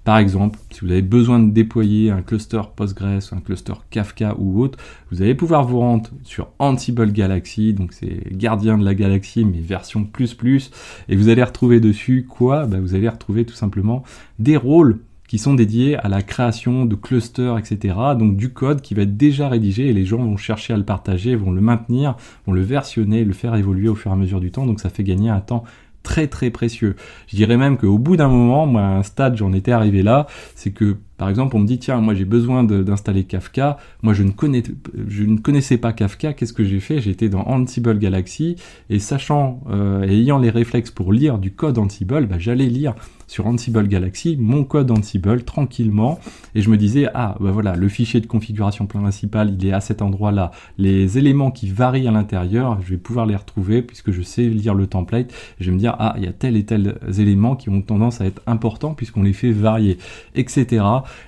Par 0.08 0.16
exemple, 0.16 0.58
si 0.70 0.80
vous 0.80 0.90
avez 0.90 1.02
besoin 1.02 1.38
de 1.38 1.50
déployer 1.50 2.10
un 2.10 2.22
cluster 2.22 2.62
Postgres, 2.74 3.30
un 3.30 3.40
cluster 3.40 3.74
Kafka 3.90 4.36
ou 4.38 4.62
autre, 4.62 4.78
vous 5.10 5.20
allez 5.20 5.34
pouvoir 5.34 5.66
vous 5.66 5.80
rendre 5.80 6.08
sur 6.22 6.48
Ansible 6.58 7.12
Galaxy, 7.12 7.74
donc 7.74 7.92
c'est 7.92 8.22
gardien 8.32 8.78
de 8.78 8.86
la 8.86 8.94
galaxie 8.94 9.44
mais 9.44 9.60
version 9.60 10.04
plus 10.04 10.32
plus, 10.32 10.70
et 11.10 11.16
vous 11.16 11.28
allez 11.28 11.42
retrouver 11.42 11.78
dessus 11.78 12.24
quoi? 12.26 12.64
Ben, 12.64 12.80
Vous 12.80 12.94
allez 12.94 13.06
retrouver 13.06 13.44
tout 13.44 13.54
simplement 13.54 14.02
des 14.38 14.56
rôles 14.56 14.98
qui 15.28 15.36
sont 15.36 15.52
dédiés 15.52 15.96
à 15.96 16.08
la 16.08 16.22
création 16.22 16.86
de 16.86 16.94
clusters, 16.94 17.58
etc. 17.58 17.94
Donc 18.18 18.38
du 18.38 18.50
code 18.50 18.80
qui 18.80 18.94
va 18.94 19.02
être 19.02 19.18
déjà 19.18 19.50
rédigé 19.50 19.88
et 19.88 19.92
les 19.92 20.06
gens 20.06 20.24
vont 20.24 20.38
chercher 20.38 20.72
à 20.72 20.78
le 20.78 20.84
partager, 20.84 21.36
vont 21.36 21.50
le 21.50 21.60
maintenir, 21.60 22.16
vont 22.46 22.54
le 22.54 22.62
versionner, 22.62 23.24
le 23.24 23.34
faire 23.34 23.54
évoluer 23.54 23.90
au 23.90 23.94
fur 23.94 24.10
et 24.10 24.14
à 24.14 24.16
mesure 24.16 24.40
du 24.40 24.50
temps. 24.50 24.64
Donc 24.64 24.80
ça 24.80 24.88
fait 24.88 25.04
gagner 25.04 25.28
un 25.28 25.40
temps 25.40 25.64
très 26.08 26.26
très 26.26 26.50
précieux. 26.50 26.96
Je 27.28 27.36
dirais 27.36 27.58
même 27.58 27.76
qu'au 27.76 27.98
bout 27.98 28.16
d'un 28.16 28.28
moment, 28.28 28.64
moi, 28.66 28.80
un 28.80 29.02
stade, 29.02 29.36
j'en 29.36 29.52
étais 29.52 29.72
arrivé 29.72 30.02
là, 30.02 30.26
c'est 30.54 30.70
que 30.70 30.96
par 31.18 31.28
exemple, 31.28 31.56
on 31.56 31.58
me 31.58 31.66
dit, 31.66 31.78
tiens, 31.78 32.00
moi 32.00 32.14
j'ai 32.14 32.24
besoin 32.24 32.64
d'installer 32.64 33.24
Kafka, 33.24 33.76
moi 34.02 34.14
je 34.14 34.22
ne, 34.22 34.30
connais, 34.30 34.62
je 35.08 35.24
ne 35.24 35.36
connaissais 35.36 35.76
pas 35.76 35.92
Kafka, 35.92 36.32
qu'est-ce 36.32 36.52
que 36.52 36.64
j'ai 36.64 36.80
fait? 36.80 37.06
Été 37.08 37.28
dans 37.28 37.40
Ansible 37.40 37.98
Galaxy, 37.98 38.56
et 38.88 38.98
sachant 38.98 39.60
euh, 39.70 40.02
et 40.04 40.12
ayant 40.12 40.38
les 40.38 40.50
réflexes 40.50 40.90
pour 40.90 41.12
lire 41.12 41.38
du 41.38 41.50
code 41.50 41.78
Ansible, 41.78 42.26
bah, 42.26 42.36
j'allais 42.38 42.66
lire 42.66 42.94
sur 43.28 43.46
Ansible 43.46 43.86
Galaxy 43.86 44.36
mon 44.40 44.64
code 44.64 44.90
Ansible 44.90 45.44
tranquillement. 45.44 46.18
Et 46.54 46.62
je 46.62 46.70
me 46.70 46.76
disais 46.76 47.06
ah 47.14 47.36
bah 47.38 47.50
voilà 47.52 47.76
le 47.76 47.88
fichier 47.88 48.20
de 48.20 48.26
configuration 48.26 48.86
principale 48.86 49.54
il 49.56 49.66
est 49.66 49.72
à 49.72 49.80
cet 49.80 50.02
endroit 50.02 50.32
là 50.32 50.50
les 50.78 51.18
éléments 51.18 51.50
qui 51.50 51.68
varient 51.68 52.08
à 52.08 52.10
l'intérieur 52.10 52.80
je 52.82 52.88
vais 52.90 52.96
pouvoir 52.96 53.26
les 53.26 53.36
retrouver 53.36 53.82
puisque 53.82 54.10
je 54.10 54.22
sais 54.22 54.42
lire 54.42 54.74
le 54.74 54.86
template. 54.86 55.32
Je 55.60 55.66
vais 55.66 55.72
me 55.72 55.78
dire 55.78 55.94
ah 55.98 56.14
il 56.16 56.24
y 56.24 56.26
a 56.26 56.32
tel 56.32 56.56
et 56.56 56.64
tel 56.64 56.98
éléments 57.18 57.54
qui 57.54 57.68
ont 57.68 57.82
tendance 57.82 58.20
à 58.20 58.24
être 58.24 58.42
importants 58.46 58.94
puisqu'on 58.94 59.22
les 59.22 59.34
fait 59.34 59.52
varier 59.52 59.98
etc 60.34 60.82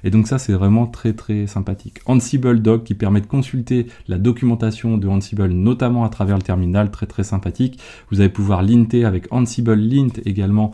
et 0.05 0.11
donc 0.11 0.27
ça 0.27 0.39
c'est 0.39 0.53
vraiment 0.53 0.87
très 0.87 1.13
très 1.13 1.47
sympathique 1.47 1.99
Ansible 2.07 2.63
Doc 2.63 2.85
qui 2.85 2.95
permet 2.95 3.21
de 3.21 3.27
consulter 3.27 3.87
la 4.09 4.19
documentation 4.19 4.99
de 4.99 5.09
Ansible 5.09 5.49
notamment 5.49 6.05
à 6.05 6.09
travers 6.09 6.37
le 6.37 6.43
terminal 6.43 6.91
très 6.91 7.07
très 7.07 7.25
sympathique 7.25 7.81
vous 8.11 8.21
allez 8.21 8.31
pouvoir 8.31 8.63
linter 8.63 9.05
avec 9.05 9.27
Ansible 9.33 9.75
lint 9.75 10.13
également 10.25 10.73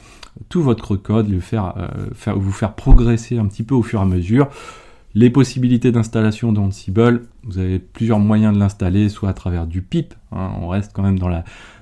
tout 0.49 0.63
votre 0.63 0.97
code, 0.97 1.29
le 1.29 1.41
faire, 1.41 1.75
euh, 1.77 2.09
faire, 2.15 2.39
vous 2.39 2.53
faire 2.53 2.75
progresser 2.75 3.39
un 3.39 3.47
petit 3.47 3.63
peu 3.63 3.75
au 3.75 3.83
fur 3.83 4.01
et 4.01 4.03
à 4.03 4.07
mesure. 4.07 4.49
Les 5.17 5.31
possibilités 5.31 5.93
d'installation 5.93 6.53
d'Ansible, 6.53 7.23
vous 7.43 7.57
avez 7.57 7.79
plusieurs 7.79 8.19
moyens 8.19 8.53
de 8.53 8.59
l'installer, 8.59 9.09
soit 9.09 9.31
à 9.31 9.33
travers 9.33 9.67
du 9.67 9.81
pip, 9.81 10.13
hein, 10.31 10.53
on 10.61 10.69
reste 10.69 10.93
quand 10.93 11.03
même 11.03 11.19
dans 11.19 11.31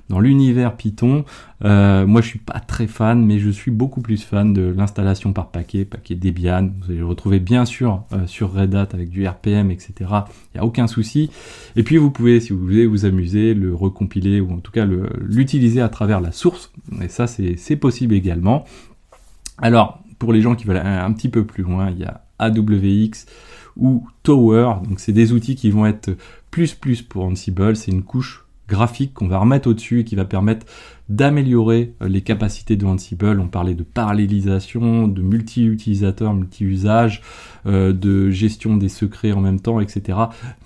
dans 0.09 0.21
l'univers 0.21 0.77
Python. 0.77 1.25
Euh, 1.65 2.07
moi, 2.07 2.21
je 2.21 2.29
suis 2.29 2.39
pas 2.39 2.61
très 2.61 2.87
fan, 2.87 3.27
mais 3.27 3.41
je 3.41 3.51
suis 3.51 3.73
beaucoup 3.73 4.03
plus 4.03 4.23
fan 4.23 4.53
de 4.53 4.63
l'installation 4.63 5.33
par 5.33 5.49
paquet, 5.49 5.85
paquet 5.85 6.15
Debian. 6.15 6.71
Vous 6.81 6.91
allez 6.91 7.01
le 7.01 7.07
retrouver 7.07 7.41
bien 7.41 7.65
sûr 7.65 8.05
euh, 8.13 8.25
sur 8.29 8.53
Red 8.53 8.73
Hat 8.77 8.89
avec 8.93 9.09
du 9.09 9.27
RPM, 9.27 9.73
etc. 9.73 9.95
Il 9.99 10.55
n'y 10.55 10.61
a 10.61 10.65
aucun 10.65 10.87
souci. 10.87 11.29
Et 11.75 11.83
puis, 11.83 11.97
vous 11.97 12.13
pouvez, 12.13 12.39
si 12.39 12.53
vous 12.53 12.61
voulez 12.61 12.87
vous 12.87 13.05
amuser, 13.05 13.55
le 13.55 13.75
recompiler 13.75 14.41
ou 14.41 14.53
en 14.53 14.59
tout 14.59 14.71
cas 14.71 14.87
l'utiliser 15.19 15.81
à 15.81 15.89
travers 15.89 16.21
la 16.21 16.31
source. 16.31 16.71
Et 17.03 17.09
ça, 17.09 17.27
c'est 17.27 17.77
possible 17.77 18.15
également. 18.15 18.65
Alors, 19.59 19.99
pour 20.21 20.33
les 20.33 20.41
gens 20.41 20.55
qui 20.55 20.67
veulent 20.67 20.77
un, 20.77 21.05
un 21.05 21.13
petit 21.13 21.29
peu 21.29 21.45
plus 21.45 21.65
loin, 21.65 21.91
il 21.91 21.99
y 21.99 22.05
a 22.05 22.24
AWX 22.39 23.27
ou 23.77 24.07
Tower. 24.23 24.75
Donc, 24.89 25.01
c'est 25.01 25.13
des 25.13 25.33
outils 25.33 25.57
qui 25.57 25.71
vont 25.71 25.87
être 25.87 26.17
plus 26.51 26.75
plus 26.75 27.03
pour 27.03 27.25
Ansible. 27.25 27.77
C'est 27.77 27.91
une 27.91 28.03
couche 28.03 28.45
graphique 28.69 29.13
qu'on 29.15 29.29
va 29.29 29.39
remettre 29.39 29.69
au-dessus 29.69 30.01
et 30.01 30.05
qui 30.05 30.15
va 30.15 30.25
permettre 30.25 30.67
d'améliorer 31.09 31.95
euh, 32.01 32.09
les 32.09 32.23
capacités 32.23 32.77
de 32.77 32.87
Ansible. 32.87 33.41
On 33.41 33.49
parlait 33.49 33.75
de 33.75 33.83
parallélisation, 33.83 35.07
de 35.07 35.21
multi-utilisateurs, 35.21 36.33
multi-usage, 36.33 37.23
euh, 37.67 37.93
de 37.93 38.31
gestion 38.31 38.77
des 38.77 38.89
secrets 38.89 39.33
en 39.33 39.41
même 39.41 39.61
temps, 39.61 39.81
etc. 39.81 40.19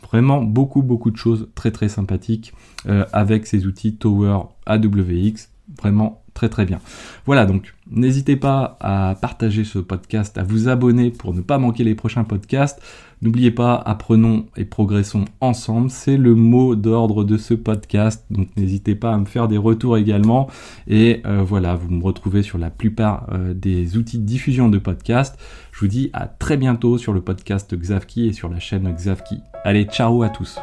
Vraiment 0.02 0.42
beaucoup 0.42 0.82
beaucoup 0.82 1.10
de 1.10 1.16
choses 1.16 1.48
très 1.54 1.70
très 1.70 1.88
sympathiques 1.88 2.52
euh, 2.86 3.04
avec 3.12 3.46
ces 3.46 3.66
outils 3.66 3.96
Tower 3.96 4.42
AWX. 4.66 5.48
Vraiment 5.82 6.22
très 6.38 6.48
très 6.48 6.64
bien. 6.64 6.80
Voilà 7.26 7.46
donc, 7.46 7.74
n'hésitez 7.90 8.36
pas 8.36 8.78
à 8.80 9.16
partager 9.20 9.64
ce 9.64 9.80
podcast, 9.80 10.38
à 10.38 10.44
vous 10.44 10.68
abonner 10.68 11.10
pour 11.10 11.34
ne 11.34 11.40
pas 11.40 11.58
manquer 11.58 11.82
les 11.82 11.96
prochains 11.96 12.22
podcasts. 12.22 12.80
N'oubliez 13.22 13.50
pas, 13.50 13.74
apprenons 13.74 14.46
et 14.56 14.64
progressons 14.64 15.24
ensemble. 15.40 15.90
C'est 15.90 16.16
le 16.16 16.36
mot 16.36 16.76
d'ordre 16.76 17.24
de 17.24 17.36
ce 17.36 17.54
podcast. 17.54 18.24
Donc 18.30 18.46
n'hésitez 18.56 18.94
pas 18.94 19.12
à 19.12 19.18
me 19.18 19.24
faire 19.24 19.48
des 19.48 19.56
retours 19.56 19.96
également. 19.96 20.48
Et 20.86 21.22
euh, 21.26 21.42
voilà, 21.42 21.74
vous 21.74 21.90
me 21.90 22.04
retrouvez 22.04 22.44
sur 22.44 22.58
la 22.58 22.70
plupart 22.70 23.26
euh, 23.32 23.52
des 23.52 23.96
outils 23.96 24.18
de 24.18 24.24
diffusion 24.24 24.68
de 24.68 24.78
podcasts. 24.78 25.36
Je 25.72 25.80
vous 25.80 25.88
dis 25.88 26.10
à 26.12 26.28
très 26.28 26.56
bientôt 26.56 26.98
sur 26.98 27.12
le 27.12 27.20
podcast 27.20 27.74
Xavki 27.74 28.28
et 28.28 28.32
sur 28.32 28.48
la 28.48 28.60
chaîne 28.60 28.88
Xavki. 28.92 29.40
Allez, 29.64 29.86
ciao 29.86 30.22
à 30.22 30.28
tous. 30.28 30.60